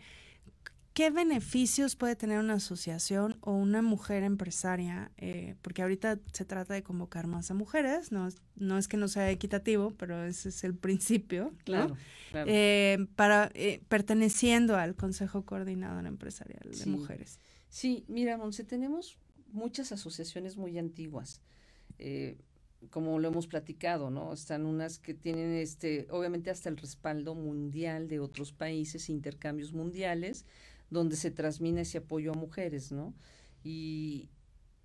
[0.95, 6.73] qué beneficios puede tener una asociación o una mujer empresaria, eh, porque ahorita se trata
[6.73, 10.63] de convocar más a mujeres, no, no es que no sea equitativo, pero ese es
[10.63, 11.97] el principio, claro,
[12.33, 17.39] eh, para eh, perteneciendo al Consejo Coordinador Empresarial de Mujeres.
[17.67, 19.17] Sí, mira, Monse, tenemos
[19.51, 21.41] muchas asociaciones muy antiguas
[22.89, 24.33] como lo hemos platicado, ¿no?
[24.33, 30.45] Están unas que tienen este, obviamente hasta el respaldo mundial de otros países, intercambios mundiales,
[30.89, 33.13] donde se transmina ese apoyo a mujeres, ¿no?
[33.63, 34.29] Y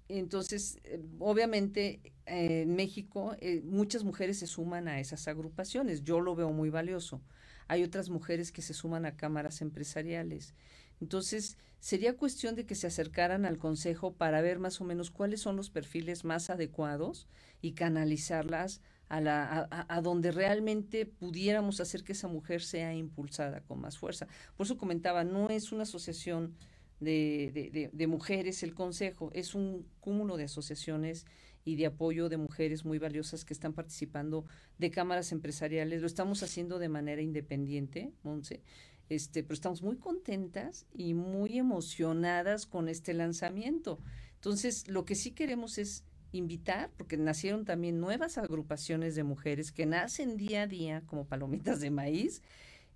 [0.09, 6.35] entonces, eh, obviamente, en México eh, muchas mujeres se suman a esas agrupaciones, yo lo
[6.35, 7.23] veo muy valioso.
[7.69, 10.55] Hay otras mujeres que se suman a cámaras empresariales.
[11.01, 15.41] Entonces, sería cuestión de que se acercaran al Consejo para ver más o menos cuáles
[15.41, 17.27] son los perfiles más adecuados
[17.63, 23.81] y canalizarlas a, la, a, donde realmente pudiéramos hacer que esa mujer sea impulsada con
[23.81, 24.29] más fuerza.
[24.57, 26.55] Por eso comentaba, no es una asociación
[27.01, 31.27] de, de, de, mujeres el Consejo, es un cúmulo de asociaciones
[31.65, 34.45] y de apoyo de mujeres muy valiosas que están participando
[34.79, 36.01] de cámaras empresariales.
[36.01, 38.63] Lo estamos haciendo de manera independiente, Monse,
[39.11, 43.99] este, pero estamos muy contentas y muy emocionadas con este lanzamiento.
[44.37, 49.85] Entonces, lo que sí queremos es invitar, porque nacieron también nuevas agrupaciones de mujeres que
[49.85, 52.41] nacen día a día como palomitas de maíz,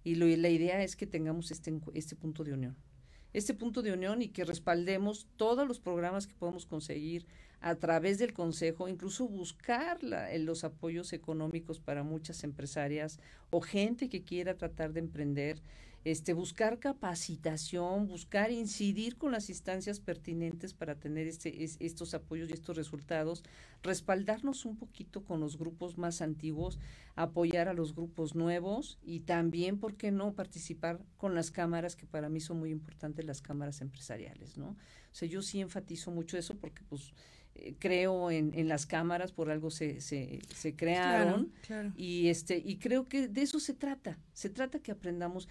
[0.04, 2.76] y la idea es que tengamos este, este punto de unión.
[3.32, 7.26] Este punto de unión y que respaldemos todos los programas que podemos conseguir
[7.60, 13.18] a través del Consejo, incluso buscar los apoyos económicos para muchas empresarias
[13.50, 15.62] o gente que quiera tratar de emprender
[16.04, 22.52] este, buscar capacitación, buscar incidir con las instancias pertinentes para tener este, estos apoyos y
[22.52, 23.42] estos resultados,
[23.82, 26.78] respaldarnos un poquito con los grupos más antiguos,
[27.16, 32.06] apoyar a los grupos nuevos y también, ¿por qué no?, participar con las cámaras, que
[32.06, 34.68] para mí son muy importantes las cámaras empresariales, ¿no?
[34.68, 37.12] O sea, yo sí enfatizo mucho eso porque, pues,
[37.78, 41.52] creo en, en, las cámaras, por algo se, se, se crearon.
[41.96, 44.18] Y, este, y creo que de eso se trata.
[44.32, 45.48] Se trata que aprendamos.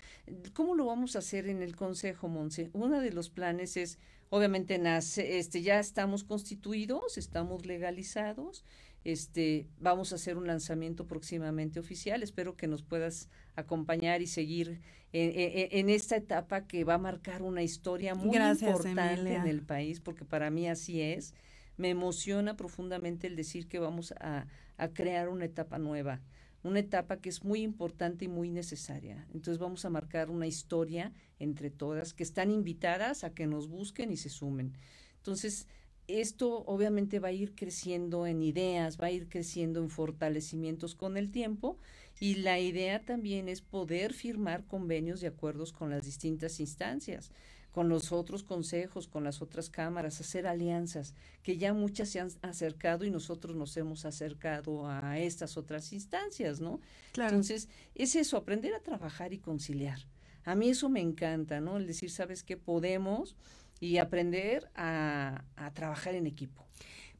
[0.54, 2.70] ¿Cómo lo vamos a hacer en el Consejo, Monse?
[2.74, 3.99] Uno de los planes es,
[4.30, 8.66] obviamente, nace, este, ya estamos constituidos, estamos legalizados.
[9.06, 12.24] Este, vamos a hacer un lanzamiento próximamente oficial.
[12.24, 14.82] Espero que nos puedas acompañar y seguir
[15.12, 19.99] en, en, esta etapa que va a marcar una historia muy importante en el país,
[19.99, 21.34] porque para mí así es
[21.78, 24.47] me emociona profundamente el decir que vamos a,
[24.93, 26.21] crear una etapa nueva,
[26.63, 29.26] una etapa que es muy importante y muy necesaria.
[29.34, 34.11] Entonces vamos a marcar una historia entre todas que están invitadas a que nos busquen
[34.11, 34.74] y se sumen.
[35.17, 35.67] Entonces,
[36.07, 41.15] esto obviamente va a ir creciendo en ideas, va a ir creciendo en fortalecimientos con
[41.15, 41.78] el tiempo
[42.19, 47.32] y la idea también es poder firmar convenios y acuerdos con las distintas instancias
[47.74, 52.30] con los otros consejos, con las otras cámaras, hacer alianzas, que ya muchas se han
[52.43, 56.80] acercado y nosotros nos hemos acercado a estas otras instancias, ¿no?
[57.17, 59.97] Entonces, es eso, aprender a trabajar y conciliar.
[60.45, 61.78] A mí eso me encanta, ¿no?
[61.78, 62.57] El decir, ¿sabes qué?
[62.57, 63.36] Podemos
[63.80, 66.63] y aprender a, a trabajar en equipo.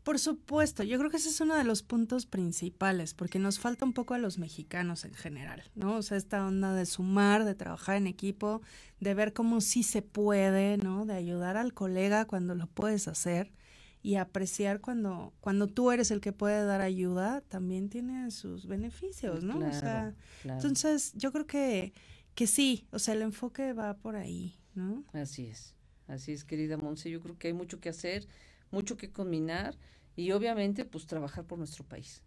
[0.04, 3.86] Por supuesto, yo creo que ese es uno de los puntos principales, porque nos falta
[3.86, 5.96] un poco a los mexicanos en general, ¿no?
[5.96, 8.62] O sea, esta onda de sumar, de trabajar en equipo,
[9.00, 11.06] de ver cómo sí se puede, ¿no?
[11.06, 13.54] De ayudar al colega cuando lo puedes hacer
[14.02, 19.42] y apreciar cuando, cuando tú eres el que puede dar ayuda, también tiene sus beneficios,
[19.44, 19.60] ¿no?
[19.60, 21.94] o sea, entonces yo creo que,
[22.36, 25.06] que sí, o sea, el enfoque va por ahí, ¿no?
[25.14, 25.74] Así es,
[26.08, 28.28] así es, querida Monse, yo creo que hay mucho que hacer
[28.74, 29.78] mucho que combinar
[30.16, 32.22] y obviamente pues trabajar por nuestro país.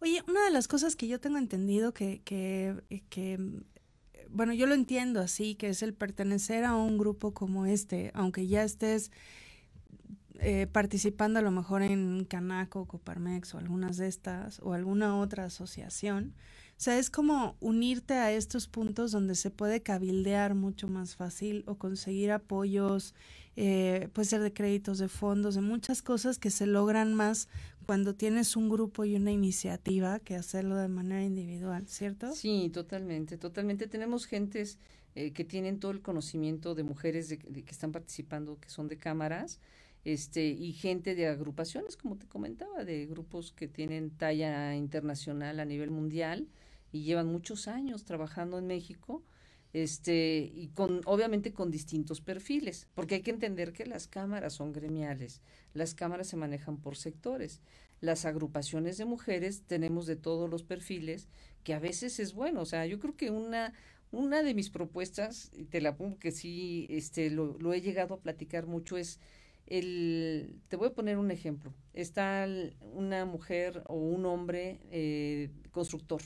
[0.00, 2.74] Oye, una de las cosas que yo tengo entendido que, que,
[3.10, 3.38] que,
[4.30, 8.46] bueno, yo lo entiendo así, que es el pertenecer a un grupo como este, aunque
[8.46, 9.10] ya estés
[10.38, 15.44] eh, participando a lo mejor en Canaco, Coparmex o algunas de estas, o alguna otra
[15.44, 16.34] asociación,
[16.80, 21.62] o sea, es como unirte a estos puntos donde se puede cabildear mucho más fácil
[21.66, 23.14] o conseguir apoyos,
[23.56, 27.48] eh, puede ser de créditos, de fondos, de muchas cosas que se logran más
[27.86, 32.32] cuando tienes un grupo y una iniciativa que hacerlo de manera individual, ¿cierto?
[32.34, 33.88] Sí, totalmente, totalmente.
[33.88, 34.78] Tenemos gentes
[35.16, 38.96] eh, que tienen todo el conocimiento de mujeres de, que están participando, que son de
[38.96, 39.58] cámaras,
[40.04, 45.64] este, y gente de agrupaciones, como te comentaba, de grupos que tienen talla internacional a
[45.64, 46.46] nivel mundial
[46.92, 49.22] y llevan muchos años trabajando en México
[49.72, 54.72] este y con obviamente con distintos perfiles, porque hay que entender que las cámaras son
[54.72, 55.40] gremiales,
[55.74, 57.60] las cámaras se manejan por sectores.
[58.00, 61.28] Las agrupaciones de mujeres tenemos de todos los perfiles,
[61.64, 63.74] que a veces es bueno, o sea, yo creo que una
[64.12, 68.14] una de mis propuestas, y te la pongo que sí este lo, lo he llegado
[68.14, 69.20] a platicar mucho es
[69.66, 71.72] el, te voy a poner un ejemplo.
[71.94, 72.46] Está
[72.92, 76.20] una mujer o un hombre eh, constructor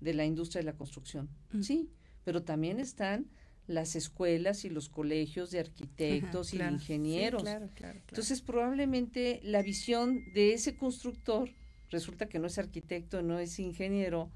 [0.00, 1.62] de la industria de la construcción, mm.
[1.62, 1.88] sí,
[2.24, 3.26] pero también están
[3.66, 7.44] las escuelas y los colegios de arquitectos y ingenieros.
[7.46, 11.50] Entonces, probablemente la visión de ese constructor
[11.90, 14.30] resulta que no es arquitecto, no es ingeniero,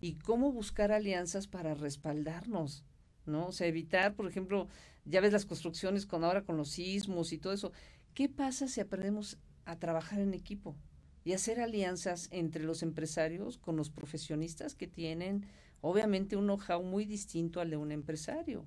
[0.00, 2.84] y cómo buscar alianzas para respaldarnos,
[3.24, 3.46] ¿no?
[3.46, 4.68] O sea, evitar, por ejemplo,
[5.06, 7.72] ya ves las construcciones con ahora con los sismos y todo eso.
[8.12, 10.76] ¿Qué pasa si aprendemos a trabajar en equipo
[11.24, 15.46] y hacer alianzas entre los empresarios con los profesionistas que tienen
[15.84, 18.66] obviamente un know-how muy distinto al de un empresario.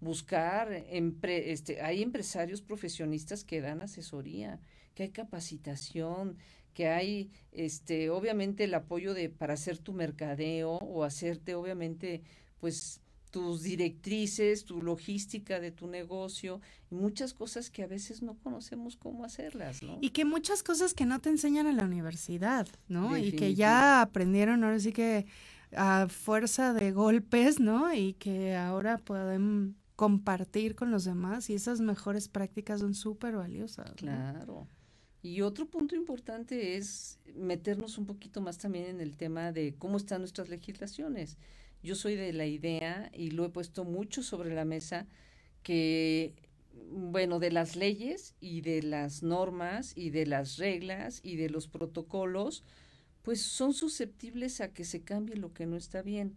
[0.00, 4.60] Buscar, este, hay empresarios profesionistas que dan asesoría,
[4.94, 6.36] que hay capacitación,
[6.72, 12.22] que hay, este, obviamente el apoyo de para hacer tu mercadeo o hacerte, obviamente,
[12.60, 13.00] pues
[13.32, 16.60] tus directrices, tu logística de tu negocio
[16.90, 19.98] y muchas cosas que a veces no conocemos cómo hacerlas, ¿no?
[20.02, 23.16] Y que muchas cosas que no te enseñan en la universidad, ¿no?
[23.16, 25.26] Y que ya aprendieron, ahora sí que
[25.74, 27.92] a fuerza de golpes, ¿no?
[27.94, 33.92] Y que ahora pueden compartir con los demás y esas mejores prácticas son súper valiosas.
[33.92, 34.66] Claro.
[35.22, 39.96] Y otro punto importante es meternos un poquito más también en el tema de cómo
[39.96, 41.38] están nuestras legislaciones.
[41.82, 45.06] Yo soy de la idea, y lo he puesto mucho sobre la mesa,
[45.62, 46.34] que,
[46.90, 51.68] bueno, de las leyes y de las normas y de las reglas y de los
[51.68, 52.64] protocolos,
[53.22, 56.36] pues son susceptibles a que se cambie lo que no está bien.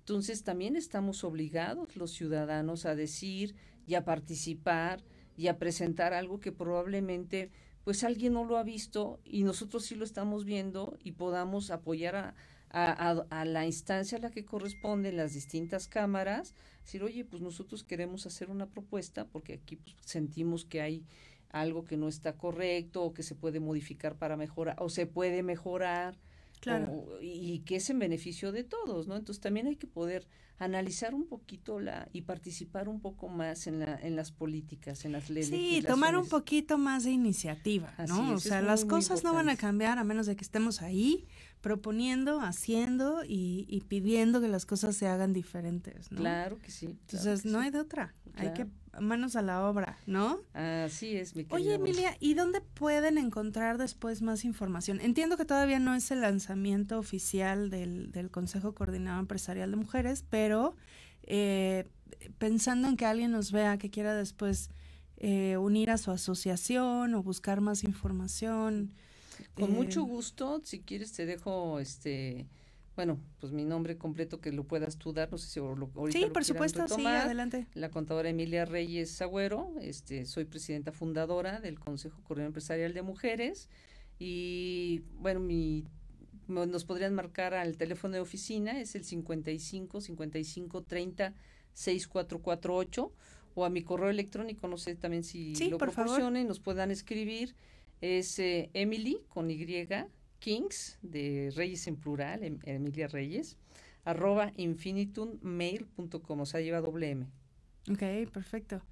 [0.00, 3.54] Entonces también estamos obligados los ciudadanos a decir
[3.86, 5.04] y a participar
[5.36, 7.50] y a presentar algo que probablemente
[7.84, 12.16] pues alguien no lo ha visto y nosotros sí lo estamos viendo y podamos apoyar
[12.16, 12.34] a,
[12.70, 16.54] a, la instancia a la que corresponden las distintas cámaras,
[16.84, 21.06] decir, oye, pues nosotros queremos hacer una propuesta porque aquí pues, sentimos que hay
[21.50, 25.42] algo que no está correcto o que se puede modificar para mejorar o se puede
[25.42, 26.18] mejorar
[26.60, 27.06] claro.
[27.20, 29.16] y, que es en beneficio de todos, ¿no?
[29.16, 30.26] Entonces también hay que poder
[30.58, 35.12] analizar un poquito la y participar un poco más en la en las políticas, en
[35.12, 35.50] las leyes.
[35.50, 38.32] Sí, tomar un poquito más de iniciativa, ¿no?
[38.32, 41.26] o sea, las cosas no van a cambiar a menos de que estemos ahí
[41.60, 46.18] proponiendo, haciendo y, pidiendo que las cosas se hagan diferentes, ¿no?
[46.18, 46.86] Claro que sí.
[46.86, 48.14] Entonces, no hay de otra.
[48.34, 48.66] Hay que
[49.00, 50.40] manos a la obra, ¿no?
[50.54, 55.00] Así es, mi Oye, Emilia, ¿y dónde pueden encontrar después más información?
[55.00, 60.24] Entiendo que todavía no es el lanzamiento oficial del, del Consejo Coordinado Empresarial de Mujeres,
[60.28, 60.76] pero
[61.24, 61.88] eh,
[62.38, 64.70] pensando en que alguien nos vea que quiera después
[65.18, 68.92] eh, unir a su asociación o buscar más información.
[69.54, 72.46] Con mucho eh, gusto, si quieres te dejo este
[72.98, 76.18] bueno, pues mi nombre completo que lo puedas tú dar, no sé si lo, ahorita
[76.18, 77.68] Sí, por supuesto, sí, adelante.
[77.74, 83.68] La contadora Emilia Reyes Agüero, este, soy presidenta fundadora del Consejo Coordinador Empresarial de Mujeres
[84.18, 85.84] y bueno, mi
[86.48, 91.34] nos podrían marcar al teléfono de oficina, es el 55 55 30
[91.74, 93.12] 6448
[93.54, 97.54] o a mi correo electrónico, no sé también si lo proporcionen, nos puedan escribir,
[98.00, 99.86] es eh, Emily con Y
[100.38, 103.56] Kings, de Reyes en plural, em, Emilia Reyes,
[104.04, 107.26] arroba infinitummail.com, o sea, lleva doble M.
[107.90, 108.82] Ok, perfecto.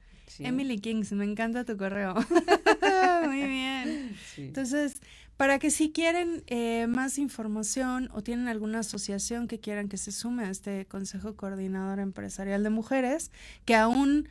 [0.41, 2.15] Emily Kings, me encanta tu correo.
[3.25, 4.17] Muy bien.
[4.37, 5.01] Entonces,
[5.37, 10.13] para que si quieren eh, más información o tienen alguna asociación que quieran que se
[10.13, 13.31] sume a este Consejo Coordinador Empresarial de Mujeres,
[13.65, 14.29] que aún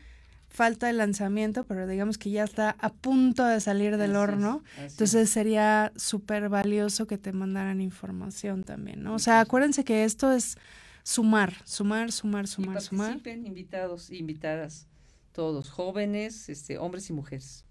[0.55, 4.63] falta el lanzamiento, pero digamos que ya está a punto de salir del horno.
[4.77, 9.15] Entonces sería súper valioso que te mandaran información también, ¿no?
[9.15, 10.57] O sea, acuérdense que esto es
[11.03, 13.21] sumar, sumar, sumar, sumar, y sumar.
[13.27, 14.87] invitados, invitadas,
[15.33, 17.65] todos, jóvenes, este, hombres y mujeres.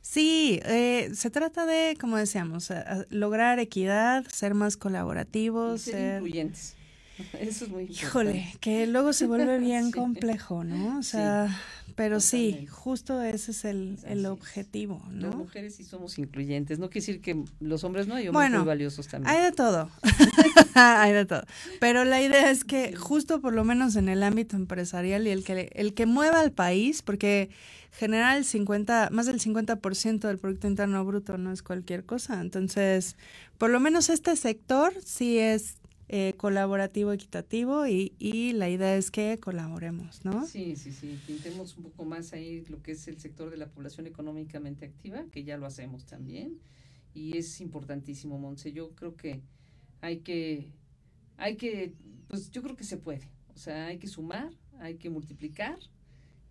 [0.00, 2.70] Sí, eh, se trata de, como decíamos,
[3.08, 6.74] lograr equidad, ser más colaborativos, ser, incluyentes.
[7.40, 8.06] Eso es muy importante.
[8.06, 10.98] Híjole, que luego se vuelve bien complejo, ¿no?
[10.98, 11.48] O sea,
[11.94, 15.28] pero sí, justo ese es el, el objetivo, ¿no?
[15.28, 18.64] Las mujeres sí somos incluyentes, no quiere decir que los hombres no, hay hombres muy
[18.64, 19.34] valiosos también.
[19.34, 19.90] Hay de todo,
[20.74, 21.42] hay de todo,
[21.80, 25.44] pero la idea es que justo por lo menos en el ámbito empresarial y el
[25.44, 27.50] que, el que mueva al país, porque
[27.92, 33.16] generar el 50, más del 50% del Producto Interno Bruto no es cualquier cosa, entonces,
[33.56, 35.76] por lo menos este sector sí es
[36.08, 40.46] eh, colaborativo, equitativo y, y, la idea es que colaboremos, ¿no?
[40.46, 43.68] Sí, sí, sí, pintemos un poco más ahí lo que es el sector de la
[43.68, 46.60] población económicamente activa, que ya lo hacemos también
[47.14, 48.72] y es importantísimo, Monse.
[48.72, 49.40] Yo creo que
[50.00, 50.66] hay que,
[51.36, 51.94] hay que,
[52.28, 55.78] pues yo creo que se puede, o sea, hay que sumar, hay que multiplicar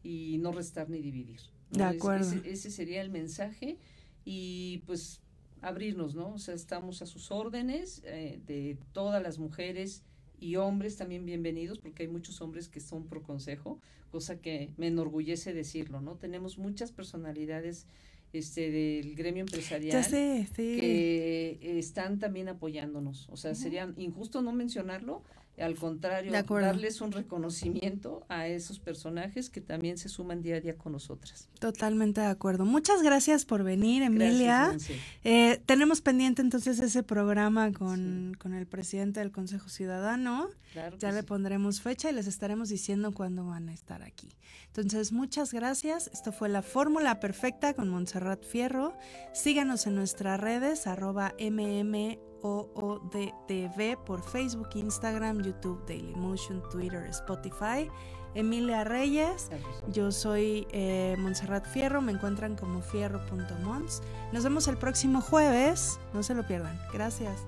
[0.02, 1.42] y no restar ni dividir.
[1.70, 2.32] De acuerdo.
[2.32, 3.78] ese, ese sería el mensaje
[4.26, 5.23] y pues
[5.64, 6.34] abrirnos, ¿no?
[6.34, 10.04] O sea, estamos a sus órdenes eh, de todas las mujeres
[10.40, 13.80] y hombres también bienvenidos, porque hay muchos hombres que son pro consejo,
[14.12, 16.16] cosa que me enorgullece decirlo, ¿no?
[16.16, 17.88] Tenemos muchas personalidades
[18.34, 23.30] este del gremio empresarial que están también apoyándonos.
[23.30, 25.24] O sea, sería injusto no mencionarlo,
[25.60, 30.76] al contrario, darles un reconocimiento a esos personajes que también se suman día a día
[30.76, 31.48] con nosotras.
[31.60, 32.66] Totalmente de acuerdo.
[32.66, 34.76] Muchas gracias por venir, Emilia.
[35.24, 40.50] eh, tenemos pendiente entonces ese programa con, con, el presidente del Consejo Ciudadano.
[40.98, 44.30] ya le pondremos fecha y les estaremos diciendo cuándo van a estar aquí.
[44.68, 46.10] Entonces, muchas gracias.
[46.12, 48.98] Esto fue la fórmula perfecta con Montserrat Fierro.
[49.34, 57.90] Síganos en nuestras redes, arroba mm OODTV por Facebook, Instagram, YouTube, Dailymotion, Twitter, Spotify.
[58.36, 59.50] Emilia Reyes,
[59.90, 64.02] yo soy eh, Montserrat Fierro, me encuentran como fierro.mons.
[64.32, 66.80] Nos vemos el próximo jueves, no se lo pierdan.
[66.92, 67.46] Gracias.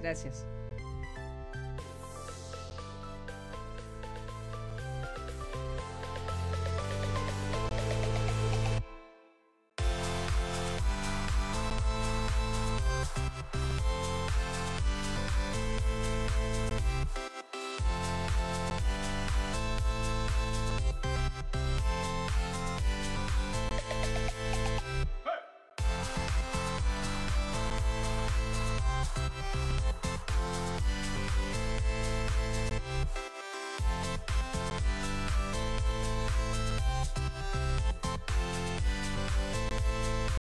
[0.00, 0.46] Gracias.